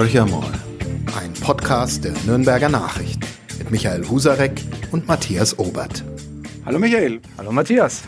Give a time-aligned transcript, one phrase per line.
[0.00, 0.50] Horcher mal,
[1.20, 3.20] ein Podcast der Nürnberger Nachrichten
[3.58, 4.62] mit Michael Husarek
[4.92, 6.02] und Matthias Obert.
[6.64, 7.20] Hallo Michael.
[7.36, 8.04] Hallo Matthias.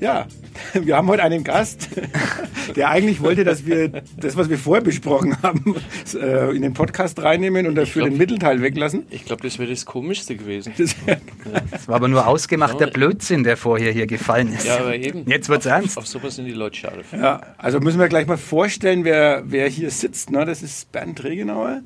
[0.00, 0.26] Ja,
[0.72, 1.90] wir haben heute einen Gast,
[2.76, 5.76] der eigentlich wollte, dass wir das, was wir vorher besprochen haben,
[6.14, 9.04] äh, in den Podcast reinnehmen und dafür glaub, den Mittelteil weglassen.
[9.10, 10.72] Ich glaube, das wäre das Komischste gewesen.
[10.78, 10.96] Das,
[11.70, 14.66] das, war aber nur ausgemachter Blödsinn, der vorher hier gefallen ist.
[14.66, 15.28] Ja, aber eben.
[15.28, 15.98] Jetzt wird's ernst.
[15.98, 17.12] Auf sowas sind die Leute scharf.
[17.12, 20.30] Ja, also müssen wir gleich mal vorstellen, wer, wer hier sitzt.
[20.30, 20.44] Ne?
[20.44, 21.82] Das ist Bernd Regenauer.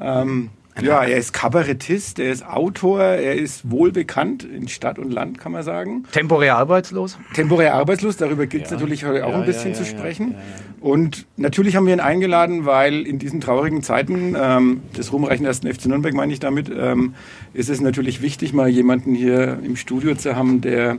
[0.00, 0.50] Ähm,
[0.80, 5.52] ja, er ist Kabarettist, er ist Autor, er ist wohlbekannt in Stadt und Land, kann
[5.52, 6.04] man sagen.
[6.12, 7.18] Temporär arbeitslos?
[7.34, 8.76] Temporär arbeitslos, darüber gilt es ja.
[8.76, 10.34] natürlich heute auch ja, ein bisschen ja, zu sprechen.
[10.80, 15.72] Und natürlich haben wir ihn eingeladen, weil in diesen traurigen Zeiten ähm, des ruhmreichen ersten
[15.72, 17.14] FC Nürnberg, meine ich damit, ähm,
[17.52, 20.98] ist es natürlich wichtig, mal jemanden hier im Studio zu haben, der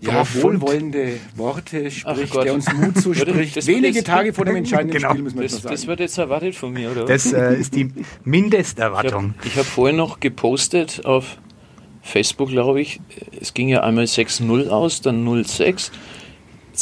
[0.00, 3.56] ja, wohlwollende Worte spricht, der uns Mut zuspricht.
[3.56, 5.10] Das Wenige das, Tage vor dem entscheidenden genau.
[5.10, 5.74] Spiel müssen wir das, das sagen.
[5.74, 7.04] Das wird jetzt erwartet von mir, oder?
[7.04, 7.92] Das äh, ist die
[8.24, 9.34] Mindesterwartung.
[9.44, 11.38] Ich habe hab vorhin noch gepostet auf
[12.02, 13.00] Facebook, glaube ich.
[13.38, 15.90] Es ging ja einmal 6-0 aus, dann 0-6.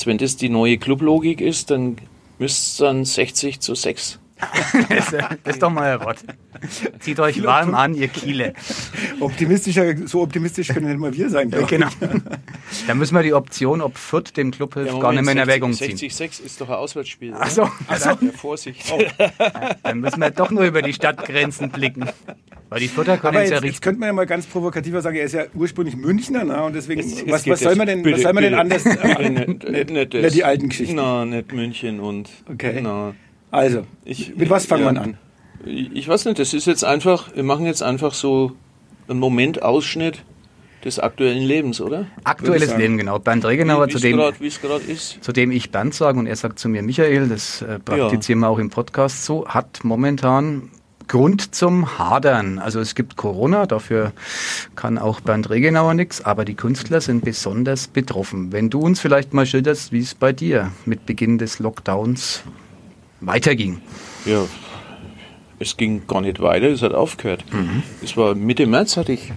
[0.04, 1.96] Wenn das die neue Clublogik ist, dann
[2.38, 4.20] müsste es dann 60 zu 6
[4.88, 6.18] das, ist doch mal ein Wort.
[7.00, 8.52] Zieht euch warm an, ihr Kiele.
[9.20, 11.50] Optimistischer, so optimistisch können nicht mal wir sein.
[11.50, 11.88] Genau.
[12.86, 15.38] Da müssen wir die Option, ob Fürth dem Club hilft, ja, gar nicht mehr in
[15.38, 15.96] Erwägung ziehen.
[15.96, 17.34] 60-6 ist doch ein Auswärtsspiel.
[17.38, 17.68] Ach so.
[17.88, 18.10] Ach so.
[18.10, 18.92] Ja, Vorsicht.
[18.92, 19.00] Oh.
[19.82, 22.08] Dann müssen wir doch nur über die Stadtgrenzen blicken.
[22.68, 23.76] Weil die Fürther können Aber jetzt, ja richtig.
[23.76, 26.62] Jetzt könnte man ja mal ganz provokativer sagen, er ist ja ursprünglich Münchner, ne?
[26.62, 28.84] und deswegen, es, es was, was, soll man denn, bitte, was soll man denn anders,
[28.84, 30.96] äh, nicht, nicht, nicht, nicht, die alten Geschichten?
[30.96, 32.80] Nein, nicht München und, okay.
[32.82, 33.14] Na,
[33.50, 35.18] also, ich, mit was fangen wir an?
[35.64, 38.52] Ich weiß nicht, das ist jetzt einfach, wir machen jetzt einfach so
[39.08, 40.22] einen Momentausschnitt
[40.84, 42.06] des aktuellen Lebens, oder?
[42.24, 43.18] Aktuelles Leben, genau.
[43.18, 44.20] Bernd Regenauer, zu, dem,
[44.88, 45.24] ist.
[45.24, 48.46] zu dem ich Bernd sage und er sagt zu mir Michael, das äh, praktizieren ja.
[48.46, 50.70] wir auch im Podcast so, hat momentan
[51.08, 52.58] Grund zum Hadern.
[52.58, 54.12] Also es gibt Corona, dafür
[54.76, 58.52] kann auch Bernd Regenauer nichts, aber die Künstler sind besonders betroffen.
[58.52, 62.44] Wenn du uns vielleicht mal schilderst, wie es bei dir mit Beginn des Lockdowns
[63.20, 63.80] weiterging.
[64.24, 64.44] Ja,
[65.58, 67.44] es ging gar nicht weiter, es hat aufgehört.
[67.52, 67.82] Mhm.
[68.02, 69.32] Es war Mitte März hatte ich,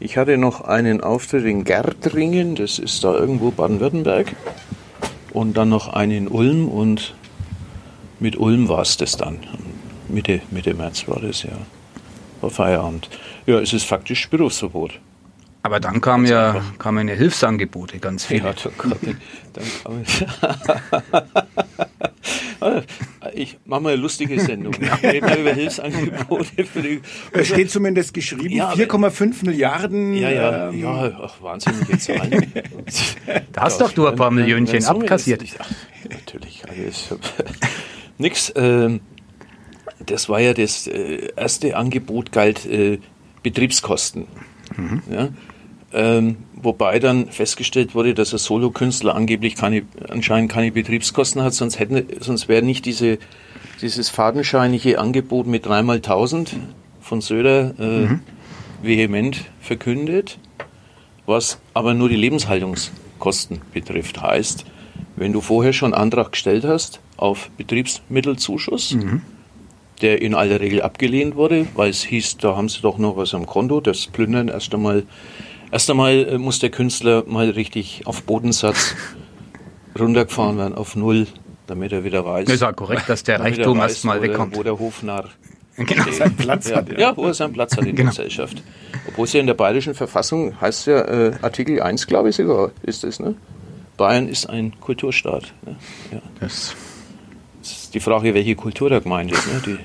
[0.00, 4.34] ich hatte noch einen Auftritt in Gärtringen, das ist da irgendwo Baden-Württemberg.
[5.32, 7.14] Und dann noch einen in Ulm und
[8.20, 9.38] mit Ulm war es das dann.
[10.08, 11.52] Mitte, Mitte März war das, ja.
[12.42, 13.08] War Feierabend.
[13.46, 15.00] Ja, es ist faktisch Berufsverbot.
[15.62, 18.44] Aber dann kam ja kamen ja Hilfsangebote, ganz viele.
[18.44, 18.54] Ja,
[19.52, 20.04] dann kam
[23.34, 24.72] ich mache mal eine lustige Sendung.
[24.72, 24.94] Genau.
[25.00, 26.64] Wir über Hilfsangebote.
[26.64, 27.00] Für die
[27.32, 30.14] es steht zumindest geschrieben, ja, 4,5 Milliarden.
[30.14, 32.52] Ja, ja, ähm, ja, ach, wahnsinnige Zahlen.
[33.52, 35.42] da hast doch du ein paar Millionchen abkassiert.
[35.58, 35.70] Ach,
[36.10, 37.14] natürlich, alles.
[38.18, 38.52] Nix.
[38.56, 39.00] Ähm,
[40.06, 42.98] das war ja das äh, erste Angebot, galt äh,
[43.42, 44.26] Betriebskosten.
[44.76, 45.02] Mhm.
[45.10, 45.28] Ja?
[45.92, 51.78] Ähm, wobei dann festgestellt wurde, dass ein Solokünstler angeblich keine, anscheinend keine Betriebskosten hat, sonst,
[51.78, 53.18] hätten, sonst wäre nicht diese,
[53.80, 56.56] dieses fadenscheinige Angebot mit dreimal tausend
[57.00, 58.20] von Söder äh, mhm.
[58.82, 60.38] vehement verkündet,
[61.26, 64.22] was aber nur die Lebenshaltungskosten betrifft.
[64.22, 64.64] Heißt,
[65.16, 69.22] wenn du vorher schon Antrag gestellt hast auf Betriebsmittelzuschuss, mhm.
[70.00, 73.34] der in aller Regel abgelehnt wurde, weil es hieß, da haben sie doch noch was
[73.34, 75.04] am Konto, das plündern erst einmal
[75.72, 78.94] Erst einmal äh, muss der Künstler mal richtig auf Bodensatz
[79.98, 81.26] runtergefahren werden, auf Null,
[81.66, 82.44] damit er wieder weiß.
[82.44, 84.54] Das ist auch korrekt, dass der Reichtum erst mal wegkommt.
[84.54, 85.30] Wo der Hofnarr
[85.76, 86.04] genau.
[86.12, 86.92] seinen Platz ja, hat.
[86.92, 86.98] Ja.
[86.98, 88.10] ja, wo er seinen Platz hat in genau.
[88.10, 88.62] der Gesellschaft.
[89.08, 92.70] Obwohl es ja in der bayerischen Verfassung heißt ja, äh, Artikel 1, glaube ich sogar,
[92.82, 93.34] ist es, ne?
[93.96, 95.54] Bayern ist ein Kulturstaat.
[95.64, 95.76] Ne?
[96.12, 96.18] Ja.
[96.40, 96.74] Das.
[97.60, 99.46] das ist die Frage, welche Kultur da gemeint ist.
[99.46, 99.62] Ne?
[99.64, 99.78] Die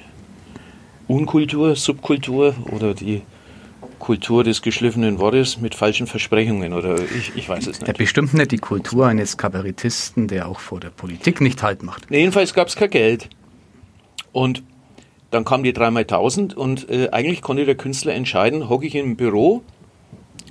[1.08, 3.22] Unkultur, Subkultur oder die
[4.08, 7.90] Kultur des geschliffenen Wortes mit falschen Versprechungen oder ich, ich weiß es nicht.
[7.90, 12.10] Ja, bestimmt nicht die Kultur eines Kabarettisten, der auch vor der Politik nicht Halt macht.
[12.10, 13.28] Nee, jedenfalls gab es kein Geld.
[14.32, 14.64] Und
[15.30, 19.18] dann kam die dreimal tausend und äh, eigentlich konnte der Künstler entscheiden, hocke ich im
[19.18, 19.62] Büro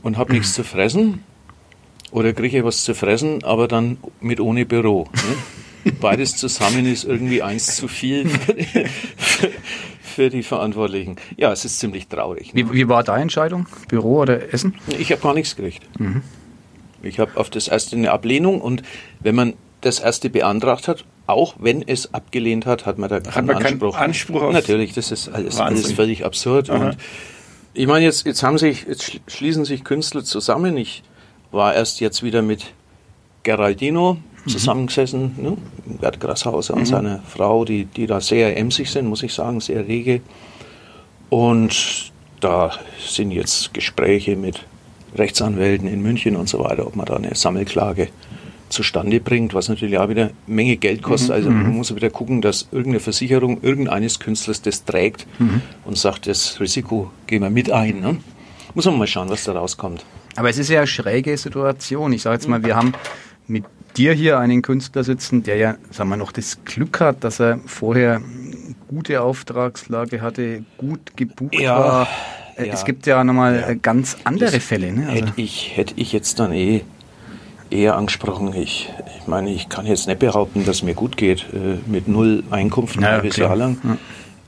[0.03, 1.25] und habe nichts zu fressen
[2.11, 5.09] oder kriege ich was zu fressen, aber dann mit ohne Büro.
[5.15, 5.93] Ne?
[6.03, 8.29] Beides zusammen ist irgendwie eins zu viel
[9.17, 9.51] für,
[10.17, 11.17] für die Verantwortlichen.
[11.37, 12.55] Ja, es ist ziemlich traurig.
[12.55, 12.71] Ne?
[12.71, 13.67] Wie, wie, war deine Entscheidung?
[13.87, 14.75] Büro oder Essen?
[14.99, 15.83] Ich habe gar nichts gekriegt.
[16.01, 16.23] Mhm.
[17.03, 18.83] Ich habe auf das erste eine Ablehnung und
[19.21, 19.53] wenn man
[19.83, 23.95] das erste beantragt hat, auch wenn es abgelehnt hat, hat man da keinen man Anspruch.
[23.95, 26.71] Keinen Anspruch Natürlich, das ist alles, alles völlig absurd.
[26.71, 26.87] Aha.
[26.87, 26.97] Und
[27.75, 30.79] ich meine, jetzt, jetzt haben sich, jetzt schließen sich Künstler zusammen.
[30.79, 31.03] Ich
[31.53, 32.73] war erst jetzt wieder mit
[33.43, 34.17] Geraldino
[34.47, 35.57] zusammengesessen, ne?
[36.01, 39.87] Gerd Grasshauser und seine Frau, die, die da sehr emsig sind, muss ich sagen, sehr
[39.87, 40.21] rege.
[41.29, 42.73] Und da
[43.05, 44.61] sind jetzt Gespräche mit
[45.17, 48.09] Rechtsanwälten in München und so weiter, ob man da eine Sammelklage
[48.69, 51.31] zustande bringt, was natürlich auch wieder eine Menge Geld kostet.
[51.31, 55.27] Also man muss wieder gucken, dass irgendeine Versicherung irgendeines Künstlers das trägt
[55.85, 58.01] und sagt, das Risiko gehen wir mit ein.
[58.01, 58.17] Ne?
[58.75, 60.05] Muss man mal schauen, was da rauskommt.
[60.35, 62.13] Aber es ist ja eine schräge Situation.
[62.13, 62.93] Ich sage jetzt mal, wir haben
[63.47, 63.65] mit
[63.97, 67.59] dir hier einen Künstler sitzen, der ja, sagen wir noch, das Glück hat, dass er
[67.67, 68.21] vorher
[68.89, 72.09] gute Auftragslage hatte, gut gebucht Ja, war.
[72.57, 72.75] Äh, ja.
[72.75, 73.69] Es gibt ja nochmal Ja.
[73.71, 74.93] äh, ganz andere Das Fälle.
[74.93, 75.09] Ne?
[75.09, 76.83] Also, Hätte ich, hätte ich jetzt dann eh
[77.71, 78.55] eher angesprochen.
[78.55, 78.91] Ich,
[79.21, 82.97] ich meine, ich kann jetzt nicht behaupten, dass mir gut geht äh, mit null Einkunft
[82.97, 83.49] ein Ja, halbes klar.
[83.49, 83.79] Jahr lang.
[83.83, 83.97] Ja.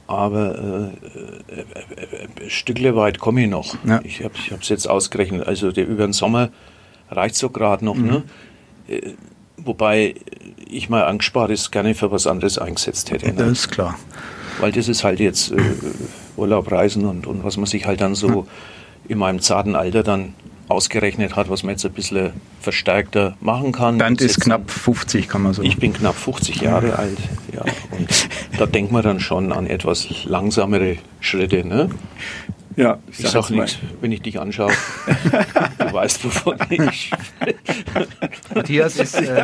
[0.07, 3.77] Aber äh, äh, äh, Stückle weit komme ich noch.
[3.85, 4.01] Ja.
[4.05, 5.47] Ich habe es jetzt ausgerechnet.
[5.47, 6.49] Also der, über den Sommer
[7.11, 7.97] reicht so gerade noch.
[7.97, 8.23] Ne?
[9.69, 10.15] Wobei
[10.69, 13.31] ich mal Angespartes gerne für was anderes eingesetzt hätte.
[13.33, 13.53] das Ne?
[13.53, 13.99] ist klar.
[14.61, 15.61] Weil das ist halt jetzt äh,
[16.37, 18.47] Urlaub, Reisen und, und was man sich halt dann so
[19.09, 20.35] in meinem zarten Alter dann
[20.69, 23.99] ausgerechnet hat, was man jetzt ein bisschen verstärkter machen kann.
[23.99, 25.63] Bernd ist knapp 50, kann man so.
[25.63, 27.19] Ich bin knapp 50 Jahre alt,
[27.55, 27.63] ja.
[27.91, 28.29] Und
[28.59, 31.89] da denkt man dann schon an etwas langsamere Schritte, ne?
[32.79, 34.71] Ja, Ich sag jetzt mal, nichts, wenn ich dich anschaue.
[35.79, 37.11] du weißt, wovon ich
[38.55, 39.43] Matthias ist, äh,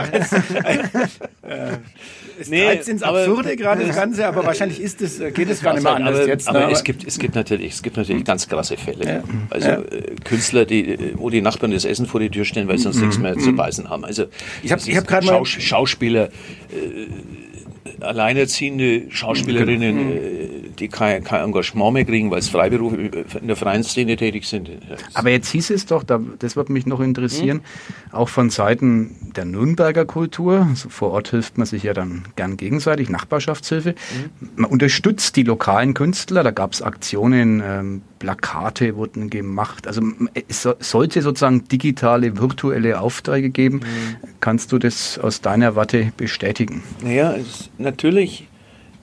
[2.40, 5.48] Es Nee, treibt ins aber- Absurde gerade das Ganze, aber wahrscheinlich ist es, äh, geht
[5.50, 6.48] es gar nicht mehr anders aber, jetzt.
[6.48, 6.72] aber ne?
[6.72, 9.04] es gibt, es gibt natürlich, es gibt natürlich ganz krasse Fälle.
[9.06, 9.22] Ja.
[9.50, 9.78] Also Ja.
[9.80, 12.84] äh, Künstler, die, äh, wo die Nachbarn das Essen vor die Tür stellen, weil sie
[12.84, 14.04] sonst nichts mehr zu beißen haben.
[14.04, 14.26] Also
[14.62, 16.24] Ich hab- das ich ist hab mal- Schaus Schauspieler,
[16.70, 20.12] äh, alleinerziehende Schauspielerinnen, Mhm.
[20.12, 24.46] äh, die kein, kein Engagement mehr kriegen, weil es Freiberuf in der freien Szene tätig
[24.46, 24.70] sind.
[25.14, 28.12] aber jetzt hieß es doch, da, das würde mich noch interessieren, Hm?
[28.12, 32.56] auch von Seiten der Nürnberger Kultur, also vor Ort hilft man sich ja dann gern
[32.56, 33.90] gegenseitig, Nachbarschaftshilfe.
[33.90, 34.48] Hm?
[34.56, 39.86] Man unterstützt die lokalen Künstler, da gab es Aktionen, ähm, Plakate wurden gemacht.
[39.86, 40.00] Also
[40.48, 43.80] es so- sollte sozusagen digitale, virtuelle Aufträge geben.
[43.82, 44.16] Hm.
[44.40, 46.82] Kannst du das aus deiner Warte bestätigen?
[47.02, 48.48] Naja, es, natürlich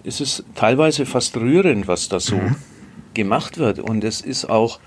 [0.04, 2.40] ist es teilweise fast rührend, was da so
[3.14, 3.80] gemacht wird.
[3.80, 4.80] Und es ist auch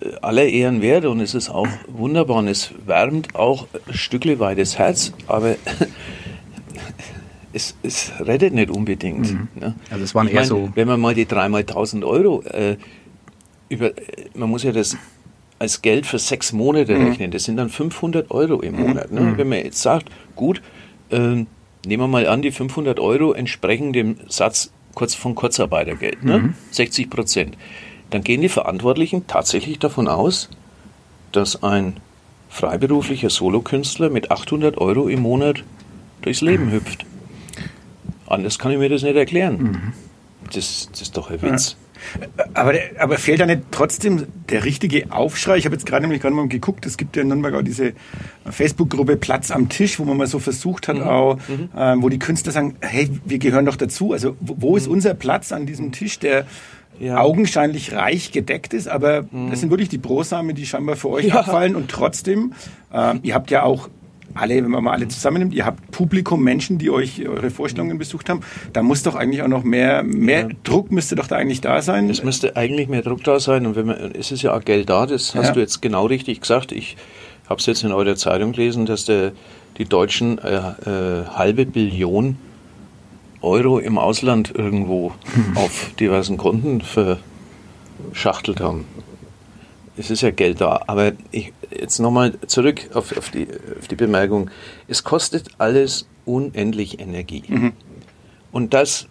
[0.00, 4.38] äh, aller Ehren wert und es ist auch wunderbar und es wärmt auch ein Stückle
[4.38, 5.56] weit das Herz, aber
[7.52, 9.32] es, es rettet nicht unbedingt.
[9.60, 9.74] Ne?
[9.90, 12.76] Also es waren Ich eher mein, so- Wenn man mal die dreimal 1000 Euro äh,
[13.68, 13.92] über,
[14.34, 14.96] man muss ja das
[15.58, 17.30] als Geld für sechs Monate rechnen.
[17.30, 19.12] Das sind dann 500 Euro im Monat.
[19.12, 19.34] Ne?
[19.36, 20.60] Wenn man jetzt sagt, gut,
[21.10, 21.46] ähm,
[21.86, 26.54] nehmen wir mal an, die 500 Euro entsprechen dem Satz kurz von Kurzarbeitergeld, ne?
[26.70, 27.56] 60 Prozent.
[28.10, 30.50] Dann gehen die Verantwortlichen tatsächlich davon aus,
[31.32, 31.96] dass ein
[32.50, 35.64] freiberuflicher Solokünstler mit 800 Euro im Monat
[36.20, 37.06] durchs Leben hüpft.
[38.26, 39.92] Anders kann ich mir das nicht erklären.
[40.52, 41.76] Das, das ist doch ein Witz.
[42.54, 45.56] Aber, der, aber fehlt da nicht trotzdem der richtige Aufschrei?
[45.56, 47.92] Ich habe jetzt gerade nämlich gerade mal geguckt, es gibt ja in Nürnberg auch diese
[48.50, 50.92] Facebook-Gruppe Platz am Tisch, wo man mal so versucht Mhm.
[51.00, 51.38] hat, auch,
[51.76, 54.12] ähm, wo die Künstler sagen, hey, wir gehören doch dazu.
[54.12, 57.06] Also wo, wo ist unser Platz an diesem Tisch, der Mhm.
[57.06, 57.12] Ja.
[57.14, 57.18] Mhm.
[57.20, 61.36] augenscheinlich reich gedeckt ist, aber das sind wirklich die Brosamen, die scheinbar für euch Ja.
[61.40, 62.52] abfallen und trotzdem,
[62.92, 63.88] ähm, ihr habt ja auch
[64.34, 68.28] alle, wenn man mal alle zusammennimmt, ihr habt Publikum, Menschen, die euch eure Vorstellungen besucht
[68.28, 68.40] haben,
[68.72, 72.08] da muss doch eigentlich auch noch mehr, mehr Druck müsste doch da eigentlich da sein.
[72.10, 74.88] Es müsste eigentlich mehr Druck da sein und wenn man, es ist ja auch Geld
[74.90, 75.52] da, das hast Ja.
[75.52, 76.72] du jetzt genau richtig gesagt.
[76.72, 76.96] Ich
[77.48, 79.32] habe es jetzt in eurer Zeitung gelesen, dass der,
[79.78, 82.36] die Deutschen äh, äh, halbe Billion
[83.42, 85.12] Euro im Ausland irgendwo
[85.56, 88.84] auf diversen Konten verschachtelt haben.
[89.96, 93.46] Es ist ja Geld da, aber ich, jetzt nochmal zurück auf, auf, die,
[93.78, 94.50] auf die Bemerkung.
[94.88, 97.42] Es kostet alles unendlich Energie.
[98.52, 99.06] Und das,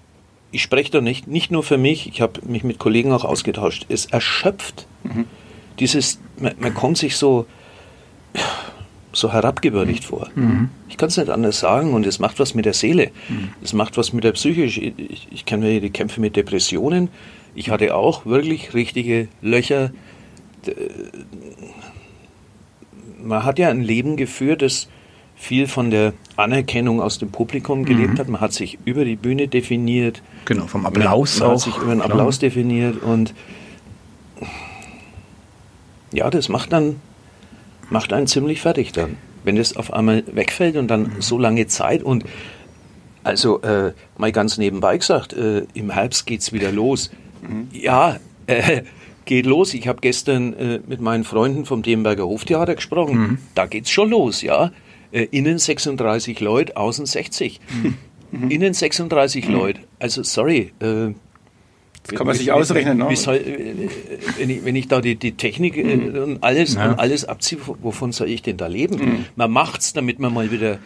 [0.52, 3.86] ich spreche da nicht, nicht nur für mich, ich habe mich mit Kollegen auch ausgetauscht,
[3.90, 4.88] es erschöpft.
[5.80, 7.46] Dieses, man, man kommt sich so,
[9.14, 10.30] so herabgewürdigt vor.
[10.90, 13.12] Ich kann es nicht anders sagen und es macht was mit der Seele.
[13.64, 14.64] Es macht was mit der Psyche.
[14.64, 17.10] Ich, ich, ich kenne die Kämpfe mit Depressionen.
[17.56, 19.92] Ich hatte auch wirklich richtige Löcher.
[20.66, 20.76] D-
[23.24, 24.88] Man hat ja ein Leben geführt, das
[25.36, 28.28] viel von der Anerkennung aus dem Publikum gelebt hat.
[28.30, 30.22] Man hat sich über die Bühne definiert.
[30.46, 31.52] Genau, vom Applaus man auch.
[31.54, 32.02] hat sich über den.
[32.02, 33.34] Applaus definiert und
[36.14, 36.98] ja, das macht dann
[37.90, 42.04] macht einen ziemlich fertig dann, wenn das auf einmal wegfällt und dann so lange Zeit
[42.04, 42.24] und
[43.24, 47.12] also äh, mal ganz nebenbei gesagt, äh, im Herbst geht's wieder los.
[47.72, 48.82] Ja, äh,
[49.26, 49.74] geht los.
[49.74, 53.40] Ich habe gestern äh, mit meinen Freunden vom Demberger Hoftheater gesprochen.
[53.56, 54.72] Da geht's schon los, ja.
[55.12, 57.60] Äh, innen 36 Leute, außen 60.
[58.32, 58.50] Mhm.
[58.50, 59.54] Innen 36 mhm.
[59.54, 59.82] Leute.
[60.00, 60.72] Also sorry.
[60.80, 61.14] Äh,
[62.04, 63.10] das kann man sich ausrechnen, ne?
[63.12, 63.90] Äh,
[64.38, 66.24] wenn, ich, wenn ich da die, die Technik äh, mhm.
[66.24, 66.90] und alles, ja.
[66.90, 68.96] und alles abziehe, wovon soll ich denn da leben?
[68.96, 69.26] Mhm.
[69.36, 70.80] Man macht's, damit man mal wieder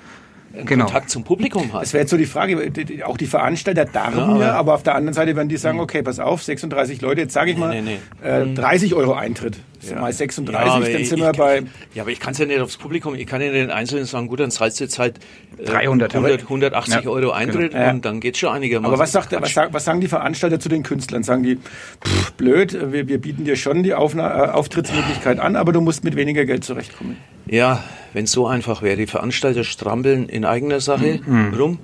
[0.63, 0.85] genau.
[0.85, 1.81] Kontakt zum Publikum hat.
[1.83, 2.71] Das wäre jetzt so die Frage,
[3.05, 5.83] auch die Veranstalter darben ja, aber, aber, auf der anderen Seite werden die sagen, hm.
[5.83, 8.27] okay, pass auf, 36 Leute, jetzt sage ich mal, nee, nee.
[8.27, 8.97] Äh, 30 hm.
[8.97, 9.59] Euro Eintritt.
[9.89, 9.99] Ja.
[9.99, 11.63] Mal 36, ja, dann sind wir bei...
[11.93, 14.27] Ja, aber ich kann es ja nicht aufs Publikum, ich kann ja den Einzelnen sagen,
[14.27, 15.19] gut, dann zahlst du jetzt halt
[15.57, 17.09] äh, 300, 100, 180 ja.
[17.09, 17.89] Euro Eintritt genau.
[17.91, 18.93] und dann geht's schon einigermaßen.
[18.93, 21.23] Aber was, sagt, was, was, sagen die Veranstalter zu den Künstlern?
[21.23, 25.71] Sagen die, pff, blöd, wir, wir, bieten dir schon die Aufna äh, Auftrittsmöglichkeit an, aber
[25.71, 27.17] du musst mit weniger Geld zurechtkommen.
[27.47, 28.97] Ja, wenn es so einfach wäre.
[28.97, 31.53] Die Veranstalter strampeln in eigener Sache mhm.
[31.53, 31.79] rum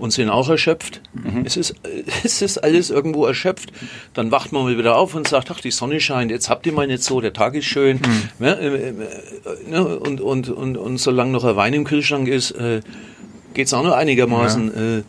[0.00, 1.00] und sind auch erschöpft.
[1.12, 1.44] Mhm.
[1.44, 1.74] Es, ist,
[2.24, 3.72] es ist alles irgendwo erschöpft.
[4.14, 6.72] Dann wacht man mal wieder auf und sagt, ach, die Sonne scheint, jetzt habt ihr
[6.72, 8.00] mal nicht so, der Tag ist schön.
[8.38, 8.44] Mhm.
[8.44, 8.94] Ja, äh, äh,
[9.68, 12.80] ne, und, und, und, und solange noch ein Wein im Kühlschrank ist, äh,
[13.54, 14.72] geht es auch noch einigermaßen.
[14.74, 14.98] Ja.
[14.98, 15.02] Äh,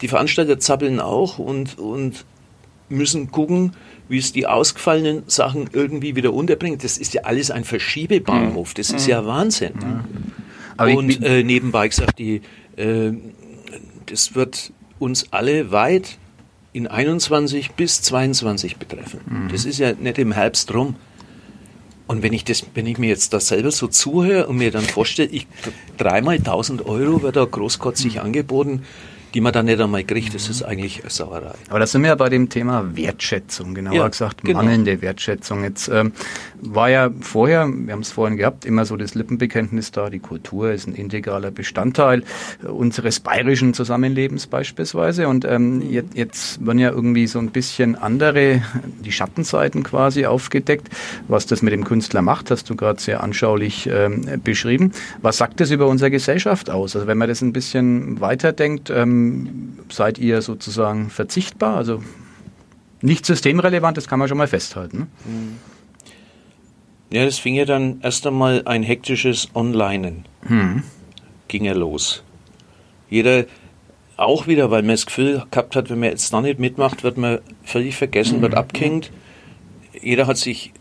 [0.00, 2.24] die Veranstalter zappeln auch und, und
[2.88, 3.72] müssen gucken,
[4.08, 6.84] wie es die ausgefallenen Sachen irgendwie wieder unterbringt.
[6.84, 8.74] Das ist ja alles ein Verschiebebahnhof.
[8.74, 9.74] Das ist ja Wahnsinn.
[10.78, 12.40] Und äh, nebenbei gesagt, die,
[14.06, 16.18] das wird uns alle weit
[16.72, 19.20] in 21 bis 22 betreffen.
[19.26, 19.48] Mhm.
[19.50, 20.96] Das ist ja nicht im Herbst rum.
[22.06, 24.84] Und wenn ich das, wenn ich mir jetzt da selber so zuhöre und mir dann
[24.84, 25.46] vorstelle, ich
[25.98, 28.20] dreimal 1000 Euro wird da großkotzig mhm.
[28.20, 28.82] angeboten,
[29.34, 31.54] die man dann nicht einmal kriegt, das ist eigentlich eine Sauerei.
[31.68, 34.62] Aber da sind wir ja bei dem Thema Wertschätzung, genauer ja, gesagt genau.
[34.62, 35.64] mangelnde Wertschätzung.
[35.64, 36.12] Jetzt ähm,
[36.60, 40.72] war ja vorher, wir haben es vorhin gehabt, immer so das Lippenbekenntnis da, die Kultur
[40.72, 42.22] ist ein integraler Bestandteil
[42.62, 45.28] unseres bayerischen Zusammenlebens beispielsweise.
[45.28, 48.62] Und ähm, jetzt, jetzt werden ja irgendwie so ein bisschen andere,
[49.04, 50.88] die Schattenseiten quasi aufgedeckt.
[51.28, 54.92] Was das mit dem Künstler macht, hast du gerade sehr anschaulich ähm, beschrieben.
[55.20, 56.96] Was sagt das über unsere Gesellschaft aus?
[56.96, 59.17] Also wenn man das ein bisschen weiterdenkt, ähm,
[59.90, 61.76] seid ihr sozusagen verzichtbar?
[61.76, 62.02] Also
[63.00, 64.98] nicht systemrelevant, das kann man schon mal festhalten.
[64.98, 65.06] Ne?
[67.10, 70.24] Ja, das fing ja dann erst einmal ein hektisches Onlinen.
[70.46, 70.82] Hm.
[71.46, 72.22] Ging ja los.
[73.08, 73.46] Jeder,
[74.16, 77.16] auch wieder, weil man das Gefühl gehabt hat, wenn man jetzt da nicht mitmacht, wird
[77.16, 78.58] man völlig vergessen, wird hm.
[78.58, 79.10] abgehängt.
[80.00, 80.72] Jeder hat sich,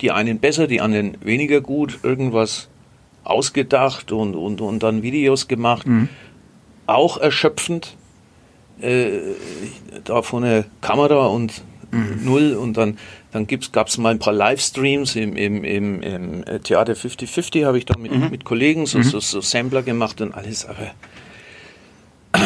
[0.00, 2.68] die einen besser, die anderen weniger gut, irgendwas
[3.24, 5.86] ausgedacht und, und, und dann Videos gemacht.
[5.86, 6.08] Mhm
[6.86, 7.96] auch erschöpfend.
[8.80, 9.20] Äh,
[10.04, 12.24] da vorne Kamera und mhm.
[12.24, 12.98] null und dann,
[13.32, 17.86] dann gab es mal ein paar Livestreams im, im, im, im Theater 50-50, habe ich
[17.86, 18.28] da mit, mhm.
[18.30, 19.04] mit Kollegen so, mhm.
[19.04, 20.90] so, so Sampler gemacht und alles, aber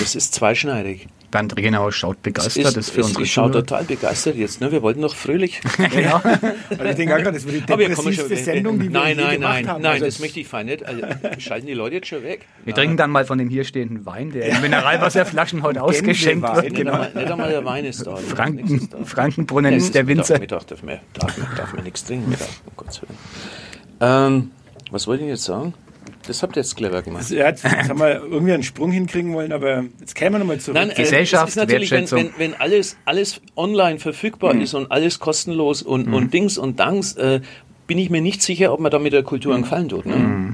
[0.00, 1.08] das ist zweischneidig.
[1.34, 2.64] Bernd Regenauer schaut begeistert.
[2.64, 4.60] Ist, das für uns ich schaue total begeistert jetzt.
[4.60, 4.70] Ne?
[4.70, 5.60] Wir wollten noch fröhlich.
[6.00, 6.22] ja.
[6.70, 9.68] Also ich denke auch gerade, das wird die depressivste Sendung, die wir nein, nein, nein,
[9.68, 9.82] haben.
[9.82, 10.86] Nein, also das möchte ich fein nicht.
[10.86, 11.02] Also,
[11.38, 12.46] schalten die Leute jetzt schon weg.
[12.62, 12.76] Wir ja.
[12.76, 16.72] trinken dann mal von dem hier stehenden Wein, der in Mineralwasserflaschen heute ausgeschenkt wird.
[16.72, 17.02] Genau.
[17.02, 18.14] Nicht, einmal, der Wein ist da.
[18.14, 19.04] Franken, da.
[19.04, 20.38] Frankenbrunnen ja, ist der Winzer.
[20.38, 22.30] Mittag darf man, darf, man, darf man nichts trinken.
[22.30, 23.18] Mittag, um Gottes Willen.
[24.00, 24.50] Ähm,
[24.92, 25.74] was wollte ich jetzt sagen?
[26.26, 27.22] Das habt ihr jetzt clever gemacht.
[27.22, 30.58] Also, ja, jetzt haben wir irgendwie einen Sprung hinkriegen wollen, aber jetzt kämen wir nochmal
[30.58, 30.76] zurück.
[30.76, 34.62] Nein, äh, Gesellschaft, wenn, wenn, wenn, alles, alles online verfügbar mhm.
[34.62, 36.14] ist und alles kostenlos und, mhm.
[36.14, 37.40] und Dings und Danks, äh,
[37.86, 40.06] bin ich mir nicht sicher, ob man damit der Kultur einen Gefallen tut.
[40.06, 40.16] Ne?
[40.16, 40.53] Mhm.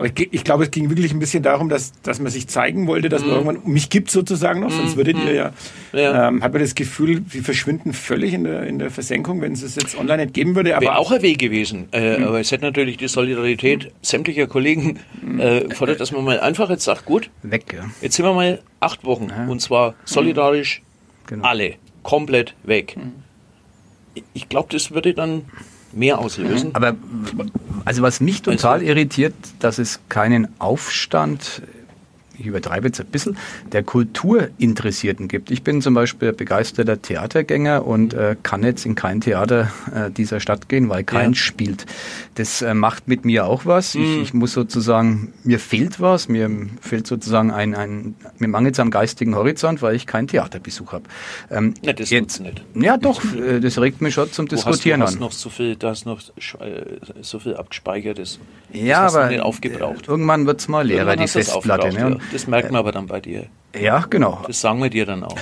[0.00, 2.86] Aber ich, ich, glaube, es ging wirklich ein bisschen darum, dass, dass man sich zeigen
[2.86, 3.36] wollte, dass man mhm.
[3.36, 5.52] irgendwann mich gibt sozusagen noch, sonst würdet ihr ja,
[5.92, 6.28] ja.
[6.28, 9.62] Ähm, hat man das Gefühl, wir verschwinden völlig in der, in der Versenkung, wenn es
[9.62, 10.74] es jetzt online nicht geben würde.
[10.74, 11.88] Aber Wäre auch ein Weg gewesen.
[11.92, 12.24] Äh, mhm.
[12.24, 15.38] Aber es hätte natürlich die Solidarität sämtlicher Kollegen mhm.
[15.38, 17.74] äh, fordert, dass man mal einfach jetzt sagt, gut, weg.
[17.74, 17.84] Ja.
[18.00, 19.46] Jetzt sind wir mal acht Wochen ja.
[19.48, 20.80] und zwar solidarisch
[21.26, 21.46] genau.
[21.46, 22.96] alle, komplett weg.
[22.96, 24.22] Mhm.
[24.32, 25.42] Ich glaube, das würde dann
[25.92, 26.74] mehr auslösen.
[26.74, 26.94] Aber
[27.84, 31.62] also was mich total irritiert, dass es keinen Aufstand
[32.40, 33.36] ich übertreibe jetzt ein bisschen,
[33.70, 35.50] der Kulturinteressierten gibt.
[35.50, 40.40] Ich bin zum Beispiel begeisterter Theatergänger und äh, kann jetzt in kein Theater äh, dieser
[40.40, 41.44] Stadt gehen, weil keins ja.
[41.44, 41.86] spielt.
[42.36, 43.94] Das äh, macht mit mir auch was.
[43.94, 44.02] Mhm.
[44.02, 48.80] Ich, ich, muss sozusagen, mir fehlt was, mir fehlt sozusagen ein, ein mir mangelt es
[48.80, 51.04] am geistigen Horizont, weil ich keinen Theaterbesuch habe.
[51.50, 52.62] Ähm, ja, das jetzt, nicht.
[52.74, 55.20] Ja, doch, äh, das regt mich schon zum du Diskutieren hast, du hast an.
[55.20, 56.20] Noch so viel, du hast noch
[56.60, 56.82] äh,
[57.20, 58.40] so viel abgespeichertes.
[58.72, 60.08] Ja, aber aufgebraucht.
[60.08, 61.92] irgendwann wird es mal leerer, die Festplatte.
[61.92, 62.18] Ne?
[62.30, 63.48] Das merkt man aber dann bei dir.
[63.78, 64.42] Ja, genau.
[64.46, 65.36] Das sagen wir dir dann auch.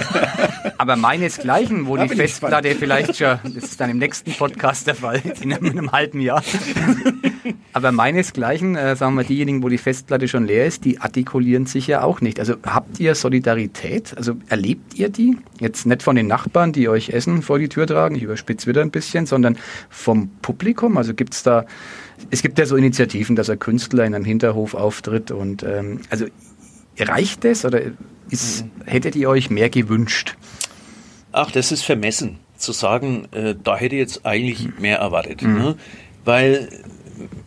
[0.78, 4.94] aber meinesgleichen, wo da die Festplatte vielleicht schon, das ist dann im nächsten Podcast der
[4.94, 6.42] Fall, in einem, in einem halben Jahr.
[7.72, 11.86] aber meinesgleichen, äh, sagen wir, diejenigen, wo die Festplatte schon leer ist, die artikulieren sich
[11.86, 12.38] ja auch nicht.
[12.38, 14.14] Also habt ihr Solidarität?
[14.16, 15.38] Also erlebt ihr die?
[15.58, 18.82] Jetzt nicht von den Nachbarn, die euch Essen vor die Tür tragen, ich überspitze wieder
[18.82, 19.56] ein bisschen, sondern
[19.88, 20.98] vom Publikum?
[20.98, 21.64] Also gibt es da,
[22.30, 26.26] es gibt ja so Initiativen, dass ein Künstler in einem Hinterhof auftritt und ähm, also
[26.98, 27.80] reicht das oder
[28.30, 30.36] ist, hättet ihr euch mehr gewünscht?
[31.32, 35.42] Ach, das ist vermessen zu sagen, äh, da hätte ich jetzt eigentlich mehr erwartet.
[35.42, 35.54] Mhm.
[35.54, 35.74] Ne?
[36.24, 36.68] Weil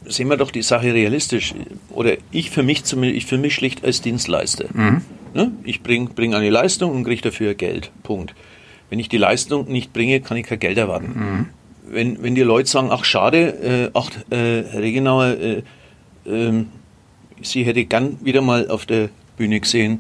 [0.06, 1.54] sehen wir doch die Sache realistisch.
[1.89, 4.66] Oder ich für mich zumindest, ich für mich schlicht als Dienstleister.
[4.74, 5.01] Mhm.
[5.34, 5.51] Ne?
[5.63, 7.92] Ich bringe bring eine Leistung und kriege dafür Geld.
[8.04, 8.34] Punkt.
[8.89, 11.08] Wenn ich die Leistung nicht bringe, kann ich kein Geld erwarten.
[11.16, 11.46] Mhm.
[11.89, 14.36] Wenn, wenn die Leute sagen, ach schade, äh, ach äh,
[14.77, 15.63] Regenauer, äh,
[16.25, 16.66] äh,
[17.42, 20.00] sie hätte gern wieder mal auf der Bühne gesehen,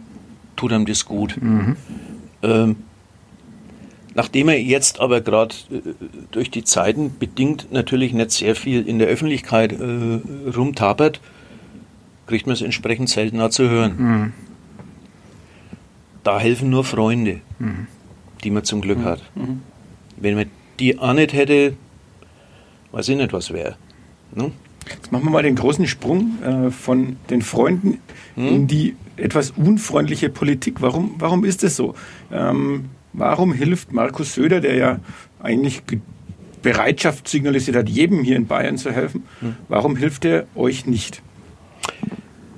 [0.55, 1.37] tut einem das gut.
[1.41, 1.77] Mhm.
[2.41, 2.75] Ähm,
[4.13, 5.81] nachdem er jetzt aber gerade äh,
[6.31, 10.19] durch die Zeiten bedingt natürlich nicht sehr viel in der Öffentlichkeit äh,
[10.55, 11.21] rumtapert,
[12.25, 13.95] kriegt man es entsprechend seltener zu hören.
[13.97, 14.33] Mhm.
[16.23, 17.87] Da helfen nur Freunde, mhm.
[18.43, 19.05] die man zum Glück mhm.
[19.05, 19.23] hat.
[19.35, 19.61] Mhm.
[20.17, 20.45] Wenn man
[20.79, 21.75] die auch nicht hätte,
[22.91, 23.75] weiß ich nicht, was wäre.
[24.33, 24.51] Ne?
[24.89, 27.99] Jetzt machen wir mal den großen Sprung äh, von den Freunden
[28.35, 28.47] hm?
[28.47, 30.81] in die etwas unfreundliche Politik.
[30.81, 31.95] Warum, warum ist es so?
[32.31, 34.99] Ähm, warum hilft Markus Söder, der ja
[35.41, 35.81] eigentlich
[36.61, 39.55] Bereitschaft signalisiert hat, jedem hier in Bayern zu helfen, hm.
[39.67, 41.21] warum hilft er euch nicht?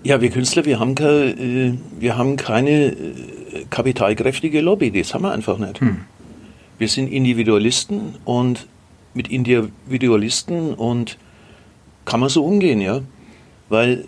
[0.04, 2.96] Ja, wir Künstler, wir haben, keine, äh, wir haben keine äh,
[3.70, 5.82] kapitalkräftige Lobby, das haben wir einfach nicht.
[5.82, 5.98] Hm.
[6.78, 8.68] Wir sind Individualisten und
[9.14, 11.18] mit Individualisten und
[12.06, 13.02] kann man so umgehen, ja
[13.70, 14.06] weil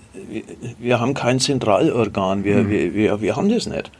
[0.79, 2.69] wir haben kein Zentralorgan, wir, mhm.
[2.69, 3.91] wir, wir, wir haben das nicht.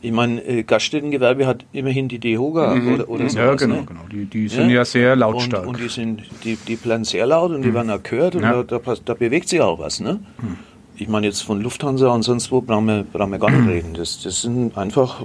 [0.00, 2.94] Ich meine, äh, Gaststättengewerbe hat immerhin die DEHOGA mhm.
[2.94, 3.38] oder, oder so.
[3.38, 3.84] Ja, genau, ne?
[3.86, 4.00] genau.
[4.10, 5.62] Die, die sind ja, ja sehr lautstark.
[5.62, 7.74] Und, und, die, sind, die, die planen sehr laut und die mhm.
[7.74, 8.62] werden auch gehört und ja.
[8.62, 10.00] da, da, da, bewegt sich auch was.
[10.00, 10.20] Ne?
[10.42, 10.56] Mhm.
[10.96, 13.94] Ich meine, jetzt von Lufthansa und sonst wo brauchen wir, brauchen wir gar nicht reden.
[13.94, 15.22] Das, das sind einfach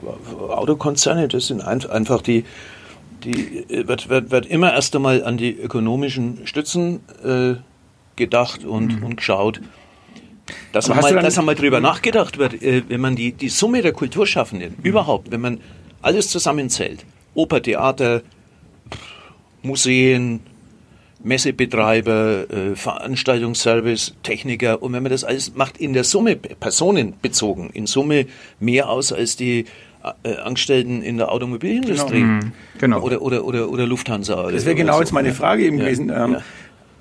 [0.49, 2.45] Autokonzerne, das sind ein, einfach die,
[3.23, 7.55] die wird, wird, wird immer erst einmal an die ökonomischen Stützen äh,
[8.19, 9.03] gedacht und, mhm.
[9.03, 9.59] und geschaut.
[10.71, 13.93] Dass, man mal, dass einmal drüber nachgedacht wird, äh, wenn man die, die Summe der
[13.93, 14.83] Kulturschaffenden mhm.
[14.83, 15.59] überhaupt, wenn man
[16.01, 18.21] alles zusammenzählt, Oper, Theater,
[19.61, 20.41] Museen,
[21.21, 27.87] Messebetreiber, äh, Veranstaltungsservice, Techniker und wenn man das alles macht in der Summe, personenbezogen, in
[27.87, 28.25] Summe
[28.59, 29.65] mehr aus als die
[30.23, 32.45] äh, Angestellten in der Automobilindustrie genau.
[32.45, 32.51] Mhm.
[32.79, 33.01] genau.
[33.01, 34.49] Oder, oder, oder, oder Lufthansa.
[34.49, 35.83] Das wäre genau jetzt meine Frage eben ja.
[35.83, 36.09] gewesen.
[36.09, 36.41] Ähm, ja.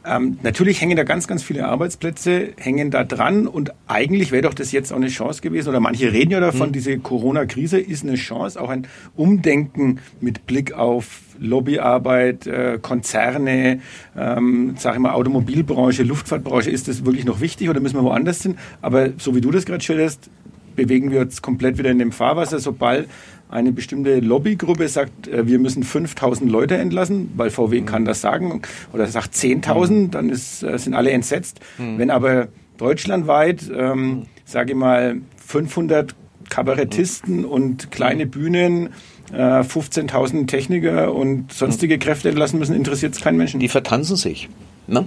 [0.08, 4.54] Ähm, natürlich hängen da ganz, ganz viele Arbeitsplätze, hängen da dran und eigentlich wäre doch
[4.54, 6.72] das jetzt auch eine Chance gewesen, oder manche reden ja davon, mhm.
[6.72, 13.80] diese Corona-Krise ist eine Chance, auch ein Umdenken mit Blick auf Lobbyarbeit, äh, Konzerne,
[14.16, 18.42] ähm, sag ich mal Automobilbranche, Luftfahrtbranche, ist das wirklich noch wichtig oder müssen wir woanders
[18.42, 18.56] hin?
[18.80, 20.30] Aber so wie du das gerade schilderst,
[20.74, 23.08] bewegen wir uns komplett wieder in dem Fahrwasser, sobald
[23.50, 27.87] eine bestimmte Lobbygruppe sagt, äh, wir müssen 5000 Leute entlassen, weil VW mhm.
[27.87, 30.11] kann das sagen, oder sagt 10.000, mhm.
[30.11, 31.61] dann ist, äh, sind alle entsetzt.
[31.78, 31.98] Mhm.
[31.98, 34.22] Wenn aber deutschlandweit, ähm, mhm.
[34.44, 36.14] sage ich mal, 500
[36.50, 37.44] Kabarettisten mhm.
[37.44, 38.26] und kleine.
[38.26, 38.90] Bühnen,
[39.32, 43.61] äh, 15.000 Techniker und sonstige Kräfte entlassen müssen, interessiert es keinen Menschen.
[43.61, 44.48] Die vertanzen sich.
[44.87, 45.06] Ne?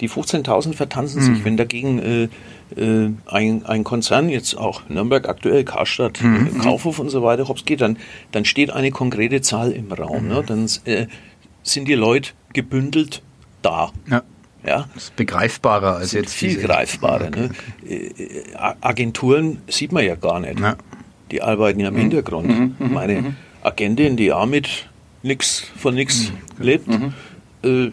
[0.00, 1.44] Die 15.000 vertanzen sich.
[1.44, 2.28] Wenn dagegen äh,
[2.76, 6.50] äh, ein, ein Konzern, jetzt auch Nürnberg aktuell, Karstadt, mhm.
[6.56, 7.96] Äh, Kaufhof und so weiter, hops geht, dann,
[8.32, 10.24] dann steht eine konkrete Zahl im Raum.
[10.24, 10.28] Mhm.
[10.28, 10.44] Ne?
[10.46, 11.06] Dann äh,
[11.62, 13.22] sind die Leute gebündelt
[13.62, 13.92] da.
[14.10, 14.22] Ja.
[14.66, 14.88] Ja.
[14.94, 16.34] Das ist begreifbarer als jetzt.
[16.34, 17.28] Viel greifbarer.
[17.28, 17.50] Okay.
[17.84, 18.74] Ne?
[18.80, 20.60] Agenturen sieht man ja gar nicht.
[20.60, 20.76] Ja.
[21.30, 22.00] Die arbeiten ja im mhm.
[22.00, 22.48] Hintergrund.
[22.48, 22.74] Mhm.
[22.78, 22.92] mhm.
[22.92, 23.36] Meine mhm.
[23.62, 24.88] Agentin, die auch mit
[25.22, 26.64] nix, von nichts mhm.
[26.64, 26.88] lebt,
[27.62, 27.90] äh,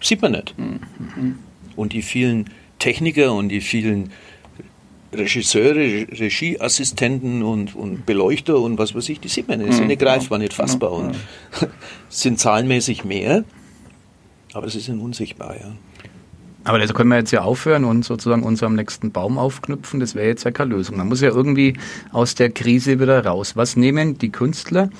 [0.00, 0.54] sieht man nicht.
[1.76, 4.10] Und die vielen Techniker und die vielen
[5.12, 9.70] Regisseure, Regieassistenten und, und Beleuchter und was weiß ich, die sieht man nicht.
[9.70, 11.16] Die sind nicht greifbar, nicht fassbar und
[12.10, 13.44] sind zahlenmäßig mehr,
[14.52, 15.72] aber sie sind unsichtbar, ja.
[16.64, 20.00] Aber da können wir jetzt ja aufhören und sozusagen unserem nächsten Baum aufknüpfen.
[20.00, 20.98] Das wäre jetzt ja keine Lösung.
[20.98, 21.78] Man muss ja irgendwie
[22.12, 23.56] aus der Krise wieder raus.
[23.56, 24.90] Was nehmen die Künstler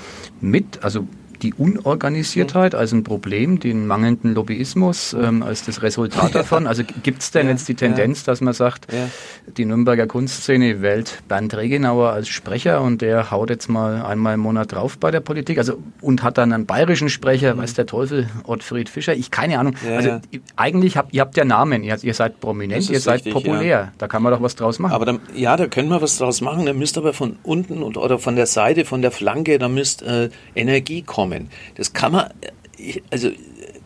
[0.41, 0.83] mit?
[0.83, 1.07] Also
[1.43, 6.67] die Unorganisiertheit als ein Problem, den mangelnden Lobbyismus ähm, als das Resultat davon?
[6.67, 8.33] Also gibt es denn ja, jetzt die Tendenz, ja.
[8.33, 9.09] dass man sagt, ja.
[9.57, 14.41] die Nürnberger Kunstszene wählt Bernd Regenauer als Sprecher und der haut jetzt mal einmal im
[14.41, 15.59] Monat drauf bei der Politik?
[15.59, 17.59] Also und hat dann einen bayerischen Sprecher, mhm.
[17.59, 19.15] weiß der Teufel, Ottfried Fischer?
[19.15, 19.75] Ich keine Ahnung.
[19.97, 20.21] also
[20.57, 23.93] eigentlich habt ihr habt ja Namen, ihr, ihr seid prominent, ihr seid richtig, populär.
[23.99, 24.93] Da kann man doch was draus machen.
[24.93, 26.67] Aber dann, ja, da können wir was draus machen.
[26.67, 30.03] Da müsst aber von unten und, oder von der Seite, von der Flanke, da müsst
[30.03, 31.28] äh, Energie kommen.
[31.75, 32.31] Das kann man,
[32.79, 33.31] äh, also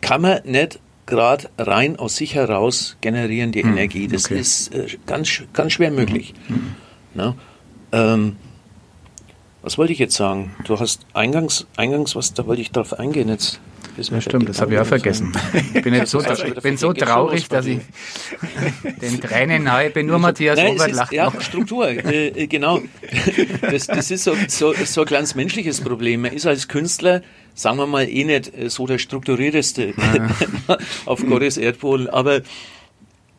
[0.01, 4.07] kann man nicht gerade rein aus sich heraus generieren, die hm, Energie.
[4.07, 4.39] Das okay.
[4.39, 6.33] ist äh, ganz, ganz schwer möglich.
[6.47, 6.75] Hm.
[7.13, 7.35] Na,
[7.91, 8.37] ähm,
[9.61, 10.55] was wollte ich jetzt sagen?
[10.65, 13.59] Du hast eingangs, eingangs was, da wollte ich drauf eingehen jetzt.
[13.97, 15.31] Ja, stimmt, das habe ich auch vergessen.
[15.73, 17.79] Ich bin, jetzt so, ich bin so traurig, dass ich
[19.01, 20.07] den Tränen nahe bin.
[20.07, 21.41] Nur Matthias Nein, Robert lacht Ja, noch.
[21.41, 22.81] Struktur, äh, äh, genau.
[23.61, 26.21] Das, das ist so, so, so ein kleines menschliches Problem.
[26.21, 27.21] Man ist als Künstler,
[27.53, 30.77] sagen wir mal, eh nicht äh, so der strukturierteste ja.
[31.05, 32.41] auf Gottes Erdboden, aber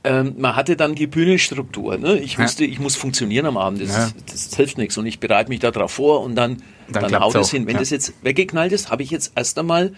[0.04, 1.96] ähm, man hatte dann die Bühnenstruktur.
[1.96, 2.18] Ne?
[2.18, 2.70] Ich wusste, ja.
[2.70, 3.80] ich muss funktionieren am Abend.
[3.80, 4.10] Das, ja.
[4.26, 4.98] das, das, hilft nichts.
[4.98, 7.66] Und ich bereite mich darauf vor und dann, dann, dann haut es hin.
[7.66, 7.80] Wenn ja.
[7.80, 9.94] das jetzt weggeknallt ist, habe ich jetzt erst einmal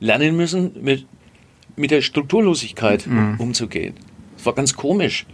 [0.00, 1.06] lernen müssen, mit,
[1.76, 3.36] mit der Strukturlosigkeit mhm.
[3.38, 3.94] umzugehen.
[4.36, 5.26] Das war ganz komisch.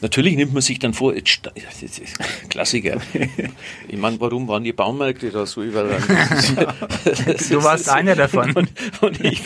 [0.00, 1.14] Natürlich nimmt man sich dann vor,
[2.48, 3.00] Klassiker.
[3.90, 5.88] Ich meine, warum waren die Baumärkte da so überall?
[7.50, 8.52] du warst einer davon.
[8.52, 9.42] Und, und ich,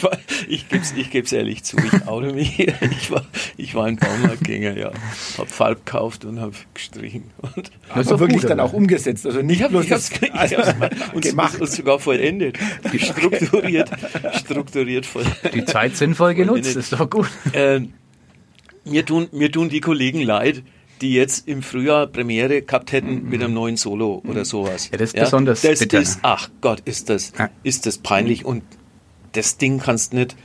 [0.49, 2.59] ich gebe es ich geb's ehrlich zu, ich oute mich.
[2.59, 3.25] Ich war,
[3.57, 4.91] ich war ein Baumarktgänger, ja.
[5.39, 7.31] Habe Farb gekauft und habe gestrichen.
[7.41, 9.27] Und das ist wirklich gut, dann auch umgesetzt.
[9.27, 10.57] Also nicht ich bloß das, also
[11.13, 12.59] und gemacht und sogar vollendet.
[12.97, 13.91] Strukturiert,
[14.35, 15.55] strukturiert vollendet.
[15.55, 17.29] Die Zeit sinnvoll genutzt, ist doch gut.
[17.55, 17.93] Ähm,
[18.85, 20.63] mir tun, mir tun die Kollegen leid,
[21.01, 23.29] die jetzt im Frühjahr Premiere gehabt hätten mhm.
[23.29, 24.89] mit einem neuen Solo oder sowas.
[24.91, 26.01] Ja, das ist ja, besonders das bitter.
[26.01, 27.51] Ist, ach Gott, ist das, ja.
[27.63, 28.63] ist das peinlich und
[29.33, 30.37] das Ding kannst nicht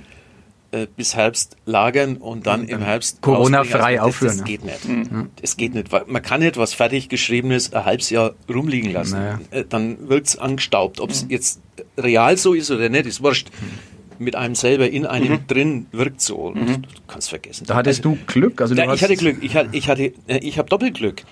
[0.72, 4.38] äh, bis Herbst lagern und dann im Herbst Corona-frei also, aufführen.
[4.38, 4.86] Das, geht nicht.
[4.86, 5.30] Mhm.
[5.40, 5.90] Das geht nicht.
[6.08, 9.20] Man kann nicht was fertig geschriebenes ein halbes Jahr rumliegen lassen.
[9.20, 9.40] Naja.
[9.52, 11.00] Äh, dann wird's angestaubt.
[11.00, 11.30] Ob es mhm.
[11.30, 11.62] jetzt
[11.98, 13.50] real so ist oder nicht, ist wurscht.
[13.62, 15.48] Mhm mit einem selber in einem mhm.
[15.48, 16.52] drin wirkt so.
[16.52, 16.84] Mhm.
[16.84, 17.66] Du kannst vergessen.
[17.68, 18.62] Da hattest also, du Glück.
[18.62, 19.38] Also du da, ich hatte Glück.
[19.42, 21.24] Ich hatte, ich hatte, äh, ich habe Doppelglück.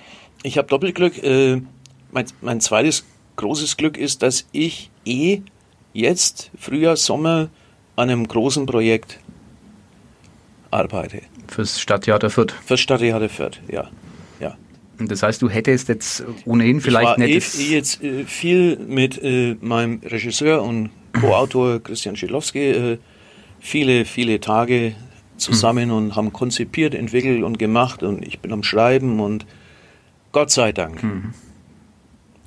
[0.43, 1.23] Ich habe Doppelglück.
[1.23, 1.61] Äh,
[2.11, 5.41] mein, mein zweites großes Glück ist, dass ich eh
[5.93, 7.49] jetzt Frühjahr, Sommer
[7.95, 9.19] an einem großen Projekt
[10.71, 11.21] arbeite.
[11.47, 12.53] Fürs Stadttheater Fürth.
[12.65, 13.89] Fürs Stadttheater Fürth, ja.
[14.39, 14.57] ja.
[14.99, 19.21] Und das heißt, du hättest jetzt ohnehin vielleicht ich war eh, jetzt äh, viel mit
[19.21, 20.89] äh, meinem Regisseur und
[21.21, 22.97] Co-Autor Christian Schilowski äh,
[23.60, 24.95] viele, viele Tage
[25.38, 25.95] zusammen mhm.
[25.95, 29.45] und haben konzipiert, entwickelt und gemacht und ich bin am Schreiben und
[30.32, 31.04] Gott sei Dank.
[31.04, 31.34] Mhm.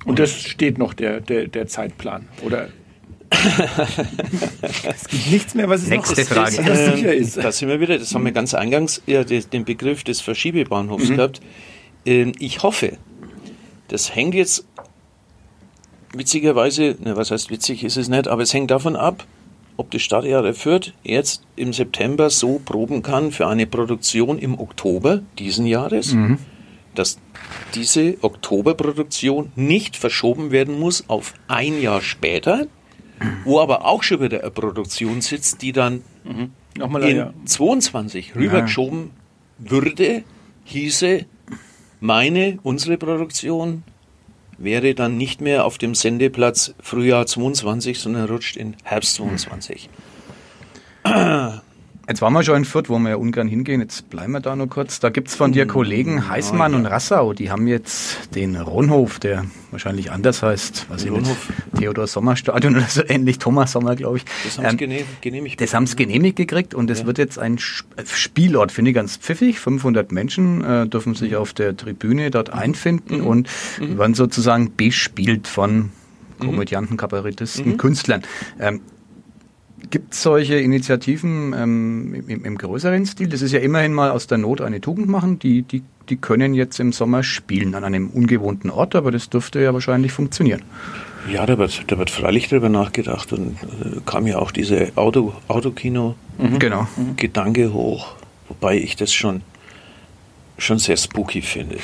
[0.05, 2.69] Und das steht noch, der, der, der Zeitplan, oder?
[3.31, 6.55] es gibt nichts mehr, was es Nächste noch Frage.
[6.55, 7.37] Ist, äh, sicher ist.
[7.37, 11.15] Da sind wir wieder, das haben wir ganz eingangs ja, den Begriff des Verschiebebahnhofs mhm.
[11.15, 11.41] gehabt.
[12.05, 12.97] Ähm, ich hoffe,
[13.87, 14.65] das hängt jetzt
[16.13, 19.25] witzigerweise, ne, was heißt witzig ist es nicht, aber es hängt davon ab,
[19.77, 25.21] ob das Stadttheater Fürth jetzt im September so proben kann für eine Produktion im Oktober
[25.37, 26.37] diesen Jahres, mhm.
[26.95, 27.17] dass
[27.75, 32.67] diese Oktoberproduktion nicht verschoben werden muss auf ein Jahr später,
[33.45, 36.51] wo aber auch schon wieder eine Produktion sitzt, die dann mhm.
[36.75, 37.33] in ja.
[37.45, 39.11] 22 rübergeschoben
[39.63, 39.71] ja.
[39.71, 40.23] würde,
[40.65, 41.25] hieße
[42.01, 43.83] meine, unsere Produktion
[44.59, 49.89] wäre dann nicht mehr auf dem Sendeplatz Frühjahr 22, sondern rutscht in Herbst 22.
[51.05, 51.61] Hm.
[52.09, 53.81] Jetzt waren wir schon in Fürth, wo wir ja ungern hingehen.
[53.81, 54.99] Jetzt bleiben wir da nur kurz.
[54.99, 55.69] Da gibt es von dir hm.
[55.69, 56.83] Kollegen Heißmann ja, ja.
[56.83, 57.33] und Rassau.
[57.33, 61.29] Die haben jetzt den Ronhof, der wahrscheinlich anders heißt, was ich nicht,
[61.77, 64.25] Theodor Sommer Stadion oder so ähnlich, Thomas Sommer, glaube ich.
[64.43, 65.61] Das haben sie ähm, genehmigt.
[65.61, 67.05] Das haben sie genehmigt gekriegt und es ja.
[67.05, 69.59] wird jetzt ein Spielort, finde ich ganz pfiffig.
[69.59, 73.27] 500 Menschen äh, dürfen sich auf der Tribüne dort einfinden mhm.
[73.27, 73.99] und mhm.
[73.99, 75.91] werden sozusagen bespielt von mhm.
[76.39, 77.77] Komödianten, Kabarettisten, mhm.
[77.77, 78.23] Künstlern.
[78.59, 78.81] Ähm,
[79.89, 83.29] Gibt es solche Initiativen ähm, im, im, größeren Stil?
[83.29, 85.39] Das ist ja immerhin mal aus der Not eine Tugend machen.
[85.39, 89.61] Die, die, die können jetzt im Sommer spielen an einem ungewohnten Ort, aber das dürfte
[89.61, 90.61] ja wahrscheinlich funktionieren.
[91.31, 95.33] Ja, da wird, da wird freilich drüber nachgedacht und äh, kam ja auch diese Auto,
[95.47, 97.73] Autokino-Gedanke mhm.
[97.73, 98.15] hoch,
[98.47, 99.41] wobei ich das schon
[100.59, 101.77] schon sehr spooky finde.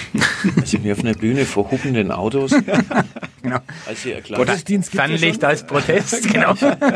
[0.60, 2.52] Also wir auf einer Bühne vor huppenden Autos.
[3.42, 3.60] genau.
[3.86, 6.56] Als ich ein Gottesdienst Fernlicht als Protest, genau.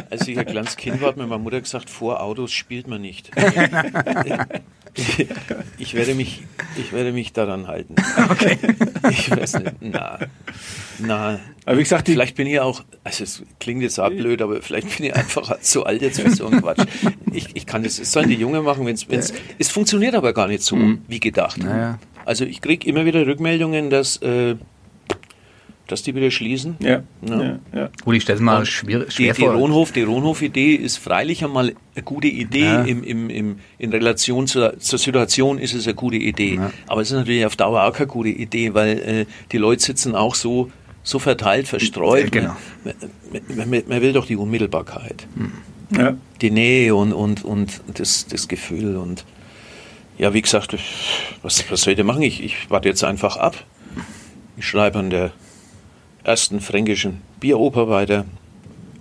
[0.09, 3.01] Als ich ein kleines Kind war, hat mir meine Mutter gesagt, vor Autos spielt man
[3.01, 3.31] nicht.
[5.77, 6.43] ich, werde mich,
[6.77, 7.95] ich werde mich daran halten.
[8.29, 8.57] Okay.
[9.09, 9.73] Ich weiß nicht.
[9.79, 10.19] Na,
[10.99, 11.39] na.
[11.65, 14.95] Aber wie gesagt, vielleicht bin ich auch, also es klingt jetzt auch blöd, aber vielleicht
[14.97, 16.85] bin ich einfach zu alt jetzt für so einen Quatsch.
[17.31, 20.47] Ich, ich kann das, es sollen die Jungen machen, wenn es, es funktioniert aber gar
[20.47, 21.01] nicht so, mhm.
[21.07, 21.57] wie gedacht.
[21.57, 21.97] Naja.
[22.25, 24.55] Also ich kriege immer wieder Rückmeldungen, dass äh,
[25.91, 26.77] dass die wieder schließen.
[26.79, 27.03] Ja.
[27.21, 27.41] ja.
[27.41, 27.89] ja, ja.
[28.03, 31.73] Gut, ich stelle es mal schwer, schwer die, die Ronhof, die Ronhof-Idee ist freilich einmal
[31.95, 32.63] eine gute Idee.
[32.63, 32.83] Ja.
[32.83, 36.55] Im, im, im, in Relation zur, zur Situation ist es eine gute Idee.
[36.55, 36.71] Ja.
[36.87, 40.15] Aber es ist natürlich auf Dauer auch keine gute Idee, weil äh, die Leute sitzen
[40.15, 40.71] auch so,
[41.03, 42.31] so verteilt, verstreut.
[42.31, 42.55] Genau.
[42.83, 45.25] Man, man, man will doch die Unmittelbarkeit.
[45.97, 46.15] Ja.
[46.41, 48.95] Die Nähe und, und, und das, das Gefühl.
[48.95, 49.25] Und
[50.19, 50.75] ja, wie gesagt,
[51.41, 52.21] was, was soll ich denn machen?
[52.21, 53.55] Ich, ich warte jetzt einfach ab.
[54.57, 55.31] Ich schreibe an der
[56.29, 58.25] ersten fränkischen Bieroper weiter,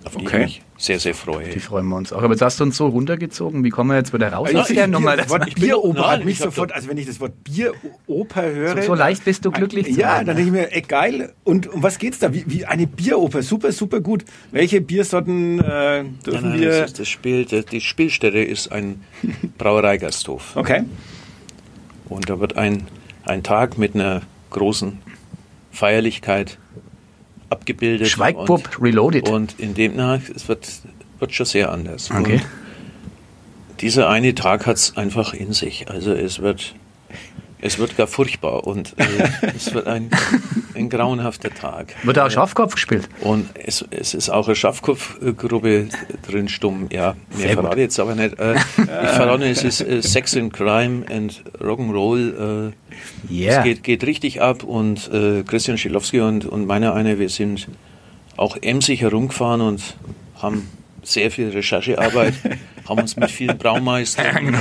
[0.03, 0.37] auf die okay.
[0.37, 1.49] ich mich sehr, sehr freue.
[1.49, 2.23] Die freuen wir uns auch.
[2.23, 3.63] Aber jetzt hast du uns so runtergezogen.
[3.63, 5.15] Wie kommen wir jetzt wieder raus also aus der Nummer?
[5.15, 8.77] Das Wort Bieroper hat mich sofort, also wenn ich das Wort Bieroper höre.
[8.77, 11.33] So, so leicht bist du glücklich zu Ja, dann denke ich mir, ey, geil.
[11.43, 12.33] Und um was geht's da?
[12.33, 13.43] Wie, wie eine Bieroper.
[13.43, 14.23] Super, super gut.
[14.51, 16.81] Welche Biersorten äh, dürfen nein, nein, wir?
[16.81, 19.03] Das, das Spiel, das, die Spielstätte ist ein
[19.57, 20.55] Brauereigasthof.
[20.55, 20.83] Okay.
[22.07, 22.87] Und da wird ein,
[23.25, 24.97] ein Tag mit einer großen
[25.71, 26.57] Feierlichkeit
[27.49, 28.07] abgebildet.
[28.07, 29.29] Schweigbub Reloaded.
[29.29, 30.67] Und in dem, na, es wird,
[31.19, 32.09] wird schon sehr anders.
[32.11, 32.41] Okay.
[33.69, 35.89] Und dieser eine Tag hat es einfach in sich.
[35.89, 36.75] Also es wird
[37.61, 39.03] es wird gar furchtbar und äh,
[39.55, 40.09] es wird ein,
[40.75, 41.95] ein grauenhafter Tag.
[42.03, 43.09] Wird da auch Schafkopf gespielt?
[43.21, 45.89] Und es, es ist auch eine Schafkopfgruppe
[46.27, 46.87] drin, stumm.
[46.91, 48.39] Ja, mehr verrate jetzt aber nicht.
[48.39, 52.71] Äh, ich verrate, es ist äh, Sex and Crime and Rock'n'Roll.
[53.29, 53.59] Äh, yeah.
[53.59, 57.67] Es geht, geht richtig ab und äh, Christian Schilowski und, und meiner eine, wir sind
[58.37, 59.97] auch emsig herumgefahren und
[60.41, 60.69] haben
[61.11, 62.33] sehr viel Recherchearbeit,
[62.87, 64.59] haben uns mit vielen Braumeistern genau.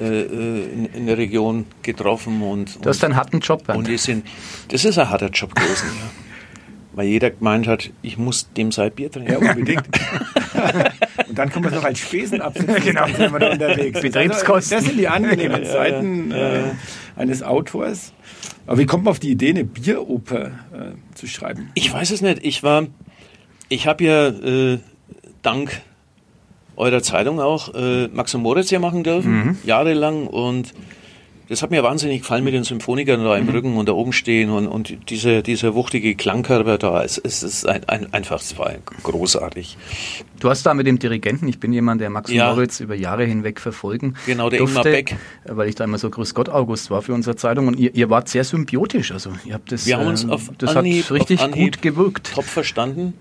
[0.00, 2.42] äh, äh, in, in, der Region getroffen.
[2.42, 3.68] Und, und, du hast einen harten Job.
[3.68, 4.26] Und die sind,
[4.68, 6.10] das ist ein harter Job gewesen, ja.
[6.94, 9.30] Weil jeder gemeint hat, ich muss dem sein Bier trinken.
[9.30, 9.86] Ja, unbedingt.
[11.28, 13.02] und dann kommen wir noch als Spesen absetzen, genau.
[13.02, 14.00] dann sind wir da unterwegs.
[14.00, 14.78] Betriebskosten.
[14.78, 16.62] das sind die angenehmen Seiten äh,
[17.14, 18.12] eines Autors.
[18.66, 21.70] Aber wie kommt man auf die Idee, eine Bieroper äh, zu schreiben?
[21.74, 22.44] Ich weiß es nicht.
[22.44, 22.88] Ich war,
[23.68, 24.78] ich habe ja äh,
[25.48, 25.82] dank
[26.76, 29.58] eurer Zeitung auch äh, Max und Moritz ja machen dürfen, mhm.
[29.64, 30.26] jahrelang.
[30.28, 30.74] Und
[31.48, 33.50] das hat mir wahnsinnig gefallen mit den Symphonikern da im mhm.
[33.50, 37.02] Rücken und da oben stehen und, und diese, dieser wuchtige Klangkörper da.
[37.02, 39.76] Es, es ist ein, ein, einfach, es war großartig.
[40.38, 42.52] Du hast da mit dem Dirigenten, ich bin jemand, der Max ja.
[42.52, 45.16] Moritz über Jahre hinweg verfolgen Genau, der durfte, Ingmar Beck.
[45.46, 48.10] Weil ich da immer so Grüß Gott August war für unsere Zeitung und ihr, ihr
[48.10, 49.10] wart sehr symbiotisch.
[49.10, 52.34] Also ihr habt das, Wir haben uns äh, auf das Anhieb, hat richtig gut gewirkt.
[52.34, 53.14] Top verstanden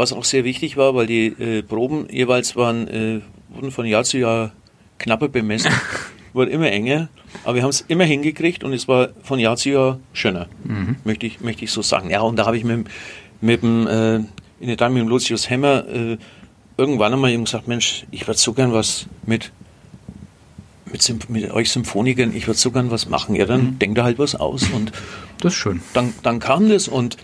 [0.00, 4.02] was auch sehr wichtig war, weil die äh, Proben jeweils waren, äh, wurden von Jahr
[4.02, 4.52] zu Jahr
[4.98, 5.70] knapper bemessen,
[6.32, 7.10] wurde immer enger,
[7.44, 10.96] aber wir haben es immer hingekriegt und es war von Jahr zu Jahr schöner, mhm.
[11.04, 12.08] möchte, ich, möchte ich so sagen.
[12.08, 12.88] Ja, und da habe ich mit,
[13.42, 16.16] mit dem, äh, in der Time mit dem Lucius Hemmer äh,
[16.78, 19.52] irgendwann einmal ihm gesagt, Mensch, ich würde so gern was mit
[20.86, 23.36] mit, mit, euch Symphonikern, ich würde so gern was machen.
[23.36, 23.78] Ja, dann mhm.
[23.78, 24.64] denkt er halt was aus.
[24.70, 24.90] Und
[25.40, 25.80] das ist schön.
[25.92, 27.16] Dann, dann kam das und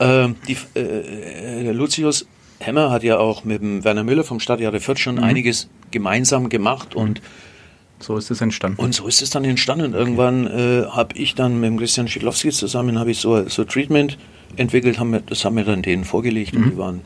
[0.00, 2.26] äh, die, äh, der Lucius
[2.58, 5.24] Hemmer hat ja auch mit dem Werner Müller vom Stadtjahre Fürth schon mhm.
[5.24, 7.22] einiges gemeinsam gemacht und
[7.98, 8.80] so ist es entstanden.
[8.80, 9.86] Und so ist es dann entstanden.
[9.86, 13.64] Und irgendwann äh, habe ich dann mit dem Christian Schidlowski zusammen habe ich so so
[13.64, 14.18] Treatment
[14.56, 16.62] entwickelt, haben wir, das haben wir dann denen vorgelegt mhm.
[16.62, 17.00] und die waren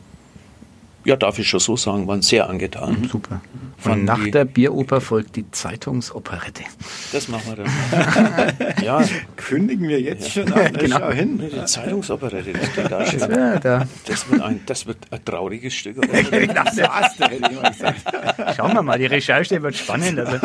[1.05, 3.01] ja, darf ich schon so sagen, waren sehr angetan.
[3.01, 3.41] Mhm, super.
[3.77, 6.63] Von nach der Bieroper folgt die Zeitungsoperette.
[7.11, 8.73] Das machen wir dann.
[8.83, 9.03] ja.
[9.35, 10.73] Kündigen wir jetzt schon an.
[10.73, 10.97] genau.
[10.99, 11.39] Schau hin.
[11.39, 13.19] Die Zeitungsoperette, das klingt da schon.
[13.19, 13.87] Ja, da.
[14.07, 16.01] Das, wird ein, das wird ein trauriges Stück.
[16.31, 16.63] genau,
[18.55, 20.19] Schauen wir mal, die Recherche wird spannend.
[20.19, 20.39] Also,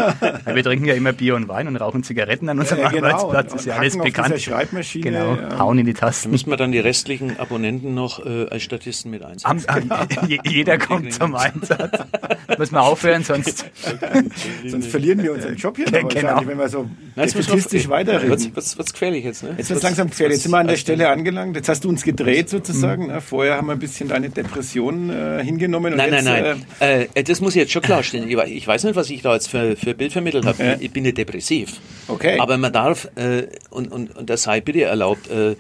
[0.45, 3.07] wir trinken ja immer Bier und Wein und rauchen Zigaretten an unserem ja, genau.
[3.07, 3.53] Arbeitsplatz.
[3.53, 4.41] Das ist ja alles bekannt.
[4.41, 5.05] Schreibmaschine.
[5.05, 5.59] Genau, ja.
[5.59, 6.29] hauen in die Tasten.
[6.29, 9.65] Da müssen wir dann die restlichen Abonnenten noch äh, als Statisten mit einsetzen.
[9.67, 11.99] Am, am, jeder kommt zum Einsatz.
[12.59, 13.65] Müssen wir aufhören, sonst.
[14.67, 16.43] sonst verlieren wir unseren Job hier noch genau.
[16.45, 16.89] wenn wir so
[17.27, 18.31] statistisch weiterreden.
[18.31, 19.55] Wird wird's gefährlich jetzt, ne?
[19.57, 20.37] Jetzt wird langsam gefährlich.
[20.37, 21.57] Jetzt sind wir an der Stelle angelangt.
[21.57, 23.09] Jetzt hast du uns gedreht sozusagen.
[23.09, 23.21] Mhm.
[23.21, 25.97] Vorher haben wir ein bisschen deine Depression äh, hingenommen.
[25.97, 28.29] nein, jetzt, nein, nein, äh, äh, das muss ich jetzt schon klarstellen.
[28.29, 30.63] Ich weiß nicht, was ich da jetzt für, für Bild vermittelt habe.
[30.63, 30.77] Ja.
[30.79, 31.81] Ich bin nicht depressiv.
[32.09, 32.39] Okay.
[32.39, 35.57] Aber man darf, äh, und, und, und das sei bitte erlaubt, äh,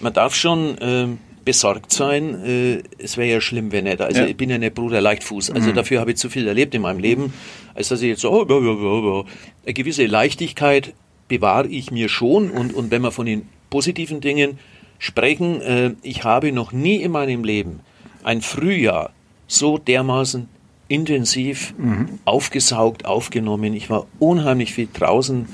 [0.00, 2.44] man darf schon ähm, besorgt sein.
[2.44, 4.00] Äh, es wäre ja schlimm, wenn nicht.
[4.00, 4.26] Also ja.
[4.26, 5.50] ich bin ja nicht Bruder Leichtfuß.
[5.50, 5.74] Also mhm.
[5.74, 7.32] dafür habe ich zu viel erlebt in meinem Leben,
[7.74, 9.24] als dass ich jetzt so, oh, oh, oh,
[9.64, 10.94] eine gewisse Leichtigkeit
[11.28, 12.50] bewahre ich mir schon.
[12.50, 14.58] Und, und wenn wir von den positiven Dingen
[14.98, 17.80] sprechen, äh, ich habe noch nie in meinem Leben
[18.22, 19.10] ein Frühjahr
[19.46, 20.48] so dermaßen
[20.88, 22.18] intensiv mhm.
[22.24, 23.74] aufgesaugt, aufgenommen.
[23.74, 25.46] Ich war unheimlich viel draußen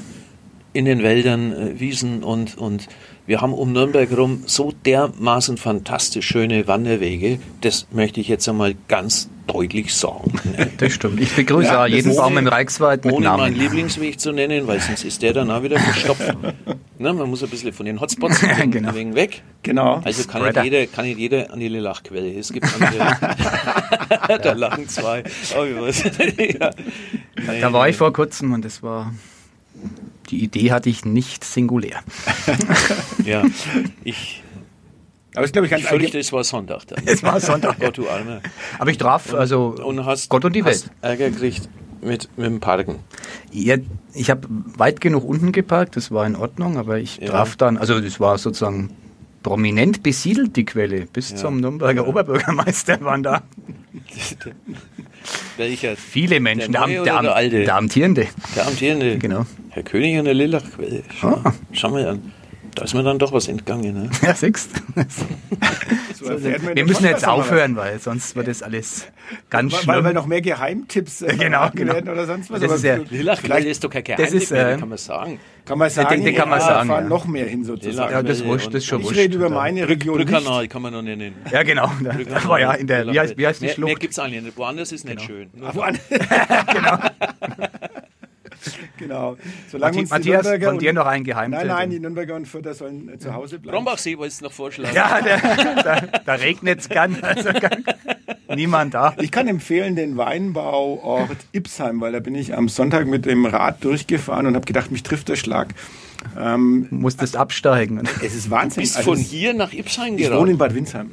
[0.72, 2.88] in den Wäldern, äh, Wiesen und, und
[3.26, 7.40] wir haben um Nürnberg herum so dermaßen fantastisch schöne Wanderwege.
[7.60, 10.32] Das möchte ich jetzt einmal ganz deutlich sagen.
[10.78, 11.20] Das stimmt.
[11.20, 13.42] Ich begrüße ja, jeden ohne, Baum im Reichswald mit Ohne Namen.
[13.42, 16.36] meinen Lieblingsweg zu nennen, weil sonst ist der dann auch wieder verstopft.
[16.98, 18.94] ne, man muss ein bisschen von den Hotspots genau.
[18.94, 19.42] weg.
[19.62, 20.02] Genau.
[20.04, 22.30] Also kann nicht, jeder, kann nicht jeder an die Lachquelle.
[22.38, 25.24] Es gibt andere, da lachen zwei.
[25.58, 26.70] Oh, ja.
[27.60, 29.12] Da war ich vor kurzem und das war
[30.26, 32.00] die Idee hatte ich nicht singulär.
[33.24, 33.44] ja,
[34.04, 34.42] ich.
[35.34, 36.86] Aber ich glaube, ich, ich fürchte, es war Sonntag.
[36.86, 37.02] Dann.
[37.06, 37.78] Es war Sonntag.
[37.78, 38.40] Gott, du Arme.
[38.78, 40.90] Aber ich traf also und hast, Gott und die Welt.
[41.02, 41.68] Ärger gekriegt
[42.00, 43.00] mit, mit dem Parken.
[43.52, 43.76] Ja,
[44.14, 47.28] ich habe weit genug unten geparkt, das war in Ordnung, aber ich ja.
[47.28, 48.90] traf dann, also das war sozusagen
[49.46, 51.06] prominent besiedelt, die Quelle.
[51.06, 51.36] Bis ja.
[51.36, 52.08] zum Nürnberger ja.
[52.08, 53.42] Oberbürgermeister waren da.
[55.56, 55.96] Welcher?
[55.96, 58.26] Viele Menschen, der, der, der, der, amtierende.
[58.56, 59.18] Der amtierende.
[59.18, 59.46] Genau.
[59.70, 61.04] Herr König an der Lillachquelle.
[61.20, 61.54] Schau, ah.
[61.70, 62.32] schau mal an.
[62.76, 63.94] Da ist mir dann doch was entgangen.
[63.94, 64.10] Ne?
[64.20, 64.70] Ja, siehst
[66.14, 69.06] so Wir müssen jetzt aufhören, weil sonst wird das alles
[69.48, 70.04] ganz weil, schlimm.
[70.04, 71.94] Weil, noch mehr Geheimtipps äh, genau, genau.
[71.94, 72.60] werden oder sonst was.
[72.60, 75.40] Das ist ja, Lillachquelle ist doch kein Geheimtipp ist, mehr, äh, kann man sagen.
[75.64, 77.08] Kann man sagen, den, den kann man ja, sagen, fahren ja.
[77.08, 78.12] noch mehr hin sozusagen.
[78.12, 79.18] Ja, das, wurscht, das ist schon Ich wurscht.
[79.18, 81.34] rede über meine Region Brückkanal kann man noch nennen.
[81.50, 81.90] Ja, genau.
[82.44, 83.88] Aber ja, in der, wie heißt, wie heißt die mehr, Schlucht?
[83.88, 84.56] Mehr gibt es eigentlich nicht.
[84.58, 85.26] Woanders ist nicht genau.
[85.26, 85.48] schön.
[86.74, 86.98] genau.
[88.98, 89.36] genau.
[89.70, 91.58] Solange uns Matthias, die von dir noch ein Geheimtipp.
[91.60, 93.76] Nein, nein, die Nürnberger und Fürther sollen äh, zu Hause bleiben.
[93.76, 94.94] Brombachsee wolltest du noch vorschlagen.
[94.94, 95.20] Ja,
[95.82, 97.16] da, da regnet es gern.
[97.22, 97.50] Also
[98.54, 99.14] niemand da.
[99.20, 103.84] Ich kann empfehlen den Weinbauort Ipsheim, weil da bin ich am Sonntag mit dem Rad
[103.84, 105.74] durchgefahren und habe gedacht, mich trifft der Schlag.
[106.38, 108.02] Ähm, du musstest absteigen.
[108.22, 108.82] Es ist Wahnsinn.
[108.84, 110.34] Du bist von hier nach Ipsheim geraten?
[110.34, 111.10] Ich wohne in Bad Windsheim.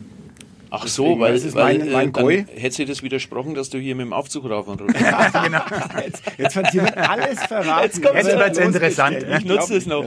[0.75, 3.77] Ach so, weil, das ist weil mein, mein äh, hätte sie das widersprochen, dass du
[3.77, 5.61] hier mit dem Aufzug rauf und runter ja, genau.
[6.03, 7.83] Jetzt, jetzt jemand alles verraten.
[7.83, 9.17] Jetzt, jetzt wird es interessant.
[9.37, 10.03] Ich nutze es noch.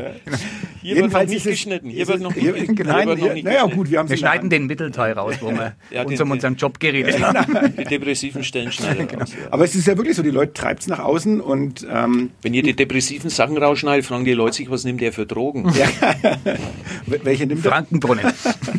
[0.87, 1.91] Hier Jedenfalls wird noch nicht geschnitten.
[1.91, 5.75] Hier wird noch nicht, nicht naja, gut, wir, wir schneiden den Mittelteil raus, wo wir
[5.91, 7.75] ja, uns um unseren Job geredet haben.
[7.77, 9.23] Die depressiven Stellen schneiden genau.
[9.23, 9.33] raus.
[9.33, 9.49] Ja.
[9.51, 11.85] Aber es ist ja wirklich so, die Leute treibt es nach außen und...
[11.91, 15.27] Ähm, Wenn ihr die depressiven Sachen rausschneidet, fragen die Leute sich, was nimmt der für
[15.27, 15.65] Drogen?
[17.07, 17.63] Welche nimmt?
[17.65, 18.25] Frankenbrunnen.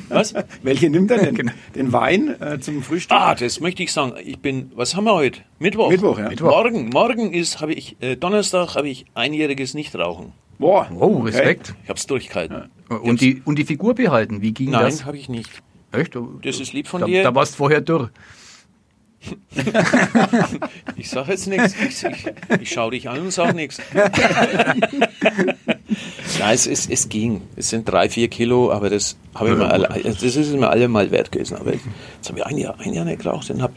[0.07, 0.33] Was?
[0.63, 1.35] Welche nimmt er denn?
[1.35, 1.51] Genau.
[1.75, 3.17] Den Wein äh, zum Frühstück?
[3.17, 4.13] Ah, das möchte ich sagen.
[4.23, 5.41] Ich bin, was haben wir heute?
[5.59, 5.89] Mittwoch.
[5.89, 6.29] Mittwoch, ja.
[6.29, 6.51] Mittwoch.
[6.51, 10.31] Morgen, morgen ist, habe ich, äh, Donnerstag habe ich einjähriges Nichtrauchen.
[10.59, 11.69] Boah, oh, Respekt.
[11.69, 11.79] Okay.
[11.83, 12.69] Ich habe es durchgehalten.
[12.89, 12.97] Ja.
[12.97, 14.99] Und, die, und die Figur behalten, wie ging Nein, das?
[14.99, 15.51] Nein, habe ich nicht.
[15.91, 16.17] Echt?
[16.43, 17.23] Das ist lieb von da, dir.
[17.23, 18.09] Da warst du vorher dürr.
[20.95, 21.75] ich sage jetzt nichts.
[21.75, 23.81] Ich, ich, ich schaue dich an und sage nichts.
[26.39, 27.41] Nein, es, es, es ging.
[27.55, 30.87] Es sind drei, vier Kilo, aber das, habe ich mir alle, das ist mir alle
[30.87, 31.57] mal wert gewesen.
[31.57, 33.73] Aber jetzt habe ich ein Jahr, ein Jahr nicht geraucht und habe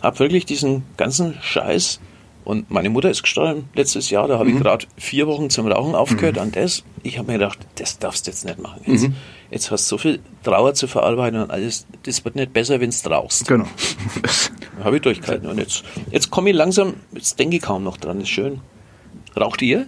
[0.00, 2.00] hab wirklich diesen ganzen Scheiß
[2.44, 4.56] und meine Mutter ist gestorben letztes Jahr, da habe mhm.
[4.56, 6.42] ich gerade vier Wochen zum Rauchen aufgehört mhm.
[6.42, 6.84] an das.
[7.02, 8.80] Ich habe mir gedacht, das darfst du jetzt nicht machen.
[8.86, 9.14] Jetzt, mhm.
[9.50, 11.86] jetzt hast du so viel Trauer zu verarbeiten und alles.
[12.04, 13.46] Das wird nicht besser, wenn du rauchst.
[13.46, 13.66] Genau.
[14.84, 15.48] habe ich durchgehalten.
[15.48, 18.60] Und jetzt, jetzt komme ich langsam, jetzt denke ich kaum noch dran, ist schön.
[19.38, 19.86] Raucht ihr?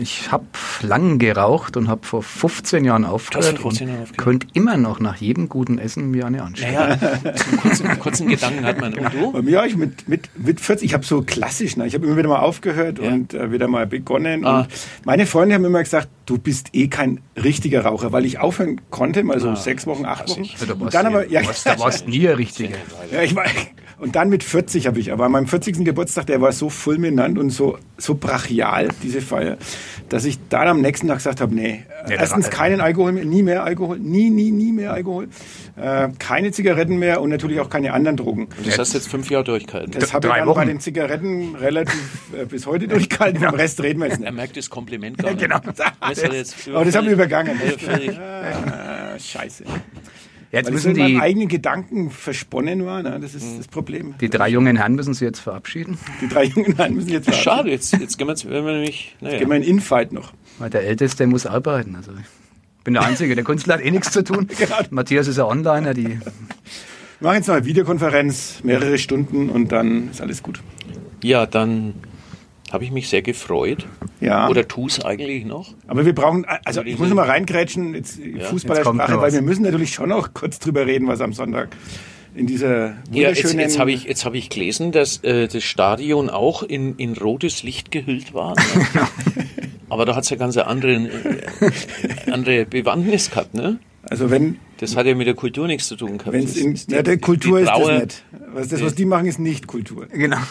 [0.00, 0.44] Ich habe
[0.82, 5.78] lang geraucht und habe vor 15 Jahren aufgehört und könnte immer noch nach jedem guten
[5.78, 6.72] Essen mir eine anschauen.
[6.72, 8.94] Naja, einen kurzen, kurzen Gedanken hat man.
[8.94, 9.32] Und du?
[9.32, 11.86] Bei mir ich mit, mit, mit 40, ich habe so klassisch, ne?
[11.86, 13.08] ich habe immer wieder mal aufgehört ja.
[13.08, 14.44] und äh, wieder mal begonnen.
[14.44, 14.60] Ah.
[14.60, 14.68] Und
[15.04, 19.22] meine Freunde haben immer gesagt, du bist eh kein richtiger Raucher, weil ich aufhören konnte,
[19.22, 20.46] mal so ah, sechs Wochen, acht Wochen.
[20.60, 22.76] Also, und dann aber, ja, da warst nie ein richtiger.
[23.12, 23.44] Ja, ich war,
[23.98, 25.84] und dann mit 40 habe ich, aber an meinem 40.
[25.84, 28.67] Geburtstag, der war so fulminant und so, so brachial,
[29.02, 29.56] diese Feier,
[30.08, 33.42] dass ich dann am nächsten Tag gesagt habe, nee, nee erstens keinen Alkohol mehr, nie
[33.42, 35.28] mehr Alkohol, nie, nie, nie mehr Alkohol,
[35.76, 38.48] äh, keine Zigaretten mehr und natürlich auch keine anderen Drogen.
[38.56, 39.92] Und das hast du jetzt fünf Jahre durchgehalten?
[39.92, 40.56] Das habe ich dann Wochen.
[40.56, 43.50] bei den Zigaretten relativ äh, bis heute durchgehalten, ja.
[43.50, 44.26] vom Rest reden wir jetzt nicht.
[44.26, 45.40] Er merkt das Kompliment gar nicht.
[45.40, 45.58] genau.
[45.60, 45.80] Das
[46.68, 47.58] aber das haben wir übergangen.
[48.18, 49.64] Ah, scheiße.
[50.50, 53.18] Jetzt Weil müssen die eigenen Gedanken versponnen war, ne?
[53.20, 53.56] das ist mhm.
[53.58, 54.14] das Problem.
[54.18, 55.98] Die drei jungen Herren müssen Sie jetzt verabschieden.
[56.22, 57.56] Die drei jungen Herren müssen jetzt verabschieden.
[57.56, 59.14] Schade, jetzt, jetzt gehen wir, jetzt, wenn wir nämlich.
[59.20, 59.34] Naja.
[59.34, 60.32] Jetzt gehen wir in Infight noch.
[60.58, 61.96] Weil der Älteste muss arbeiten.
[61.96, 63.34] Also ich bin der Einzige.
[63.34, 64.48] Der Künstler hat eh nichts zu tun.
[64.58, 64.76] genau.
[64.90, 65.92] Matthias ist ja Onliner.
[65.92, 66.18] Die
[67.20, 70.60] wir machen jetzt noch eine Videokonferenz, mehrere Stunden und dann ist alles gut.
[71.24, 71.94] Ja, dann
[72.72, 73.86] habe ich mich sehr gefreut.
[74.20, 74.48] Ja.
[74.48, 75.74] Oder tu es eigentlich noch?
[75.86, 78.44] Aber wir brauchen, also ich muss noch mal reingrätschen, jetzt ja.
[78.44, 81.68] Fußballersprache, weil wir müssen natürlich schon noch kurz drüber reden, was am Sonntag
[82.34, 86.30] in dieser ja, jetzt, jetzt habe ich jetzt habe ich gelesen, dass äh, das Stadion
[86.30, 88.54] auch in, in rotes Licht gehüllt war.
[88.54, 88.62] Ne?
[89.88, 93.78] Aber da hat es ja ganz eine andere, äh, andere Bewandtnis gehabt, ne?
[94.02, 96.32] Also wenn Das hat ja mit der Kultur nichts zu tun gehabt.
[96.32, 98.24] Wenn's in, die, ja, der Kultur ist das nicht.
[98.52, 100.06] Was, das, was die machen, ist nicht Kultur.
[100.06, 100.38] Genau.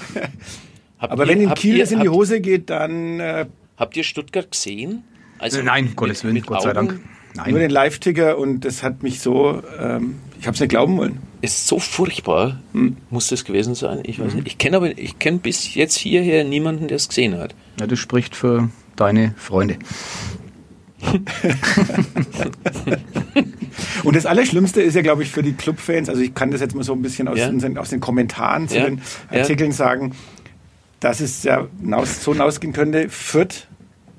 [0.99, 3.19] Aber ihr, wenn in Kiel es in die Hose geht, dann...
[3.19, 3.45] Äh,
[3.77, 5.03] habt ihr Stuttgart gesehen?
[5.39, 6.99] Also Nein, Gottes Willen, Gott sei Dank.
[7.35, 7.51] Nein.
[7.51, 11.19] Nur den Live-Ticker und das hat mich so, ähm, ich habe es nicht glauben wollen.
[11.41, 12.97] Ist so furchtbar, hm.
[13.11, 13.99] muss das gewesen sein.
[14.03, 14.39] Ich weiß mhm.
[14.39, 14.47] nicht.
[14.47, 17.53] Ich kenne aber, ich kenne bis jetzt hierher niemanden, der es gesehen hat.
[17.79, 19.77] Ja, das spricht für deine Freunde.
[24.03, 26.75] und das Allerschlimmste ist ja, glaube ich, für die Clubfans, also ich kann das jetzt
[26.75, 27.49] mal so ein bisschen aus, ja.
[27.49, 28.85] den, aus den, Kommentaren zu ja.
[28.85, 29.75] den Artikeln ja.
[29.75, 30.15] sagen,
[30.99, 31.67] dass es ja
[32.05, 33.67] so hinausgehen könnte, Fürth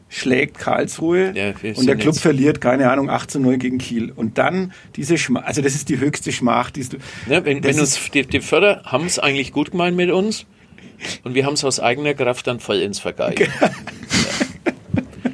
[0.09, 4.11] schlägt Karlsruhe ja, und der Club verliert, keine Ahnung, 8 zu 0 gegen Kiel.
[4.11, 6.97] Und dann diese Schmach, also das ist die höchste Schmach, die du.
[7.29, 10.47] Ja, wenn, wenn uns die, die Förder haben es eigentlich gut gemeint mit uns
[11.25, 13.49] und wir haben es aus eigener Kraft dann voll ins Vergeigen.
[13.61, 13.71] ja.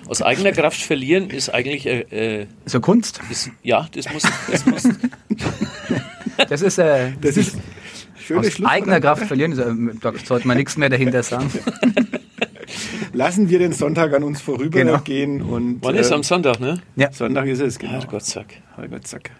[0.06, 3.20] Aus eigener Kraft verlieren ist eigentlich äh, äh so Kunst.
[3.30, 4.82] Ist, ja, das muss, das muss.
[6.48, 7.56] das ist äh, das ist
[8.26, 11.50] Schöne aus eigener Kraft verlieren, da sollte man nichts mehr dahinter sagen.
[13.14, 15.38] lassen wir den Sonntag an uns vorübergehen.
[15.38, 15.54] Genau.
[15.54, 16.82] Und, Wann äh, ist am Sonntag, ne?
[16.96, 17.12] Ja.
[17.12, 17.98] Sonntag ist es, genau.
[18.00, 18.10] Gott.
[18.10, 18.22] Gott
[19.06, 19.30] zack.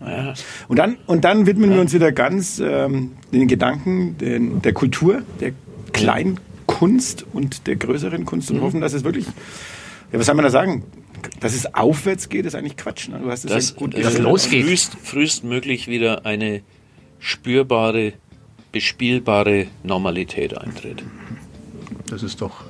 [0.00, 0.34] Ja.
[0.68, 1.76] Und, dann, und dann widmen ja.
[1.76, 5.52] wir uns wieder ganz ähm, den Gedanken den, der Kultur, der
[5.92, 8.62] Kleinkunst und der größeren Kunst und mhm.
[8.62, 9.26] hoffen, dass es wirklich,
[10.12, 10.84] ja, was soll man da sagen?
[11.40, 13.08] Dass es aufwärts geht, ist eigentlich Quatsch.
[13.08, 13.18] Ne?
[13.20, 14.64] Du hast es das, ja gut dass es losgeht.
[14.64, 16.62] Frühst, frühestmöglich wieder eine
[17.18, 18.12] spürbare,
[18.78, 21.02] bespielbare Normalität eintritt.
[22.08, 22.62] Das ist doch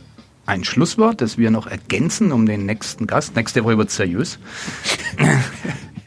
[0.46, 3.36] ein Schlusswort, das wir noch ergänzen um den nächsten Gast.
[3.36, 4.38] Nächste Woche wird seriös.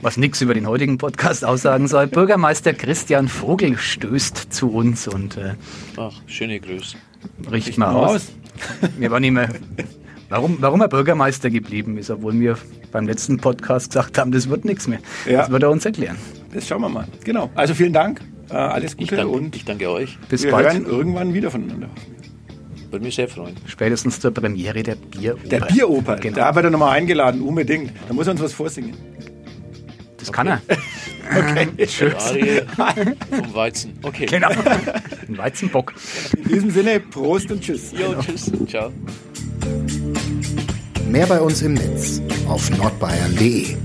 [0.02, 2.08] Was nichts über den heutigen Podcast aussagen soll.
[2.08, 5.54] Bürgermeister Christian Vogel stößt zu uns und äh,
[5.98, 6.98] Ach, schöne Grüße.
[7.52, 8.32] Richt mal aus.
[8.98, 9.50] Wir waren nicht mehr.
[10.30, 12.58] Warum, warum er Bürgermeister geblieben ist, obwohl wir
[12.92, 15.00] beim letzten Podcast gesagt haben, das wird nichts mehr.
[15.28, 15.42] Ja.
[15.42, 16.18] Das wird er uns erklären.
[16.52, 17.08] Das schauen wir mal.
[17.24, 17.52] Genau.
[17.54, 18.20] Also vielen Dank.
[18.52, 20.18] Äh, alles Gute ich danke, und ich danke euch.
[20.30, 20.74] Bis wir bald.
[20.74, 21.90] hören irgendwann wieder voneinander.
[22.90, 23.56] Würde mich sehr freuen.
[23.68, 25.48] Spätestens zur Premiere der Bieroper.
[25.48, 26.36] Der Bieroper, genau.
[26.36, 27.94] da wird er nochmal eingeladen, unbedingt.
[28.08, 28.94] Da muss er uns was vorsingen.
[30.18, 30.36] Das okay.
[30.36, 30.62] kann er.
[31.36, 32.14] okay, tschüss.
[33.30, 33.98] vom Weizen.
[34.04, 34.26] Okay.
[34.26, 34.50] Genau.
[35.28, 35.94] Ein Weizenbock.
[36.38, 37.92] In diesem Sinne, Prost und Tschüss.
[37.94, 38.22] Jo, genau.
[38.22, 38.52] tschüss.
[38.68, 38.92] Ciao.
[41.10, 43.78] Mehr bei uns im Netz auf nordbayern.de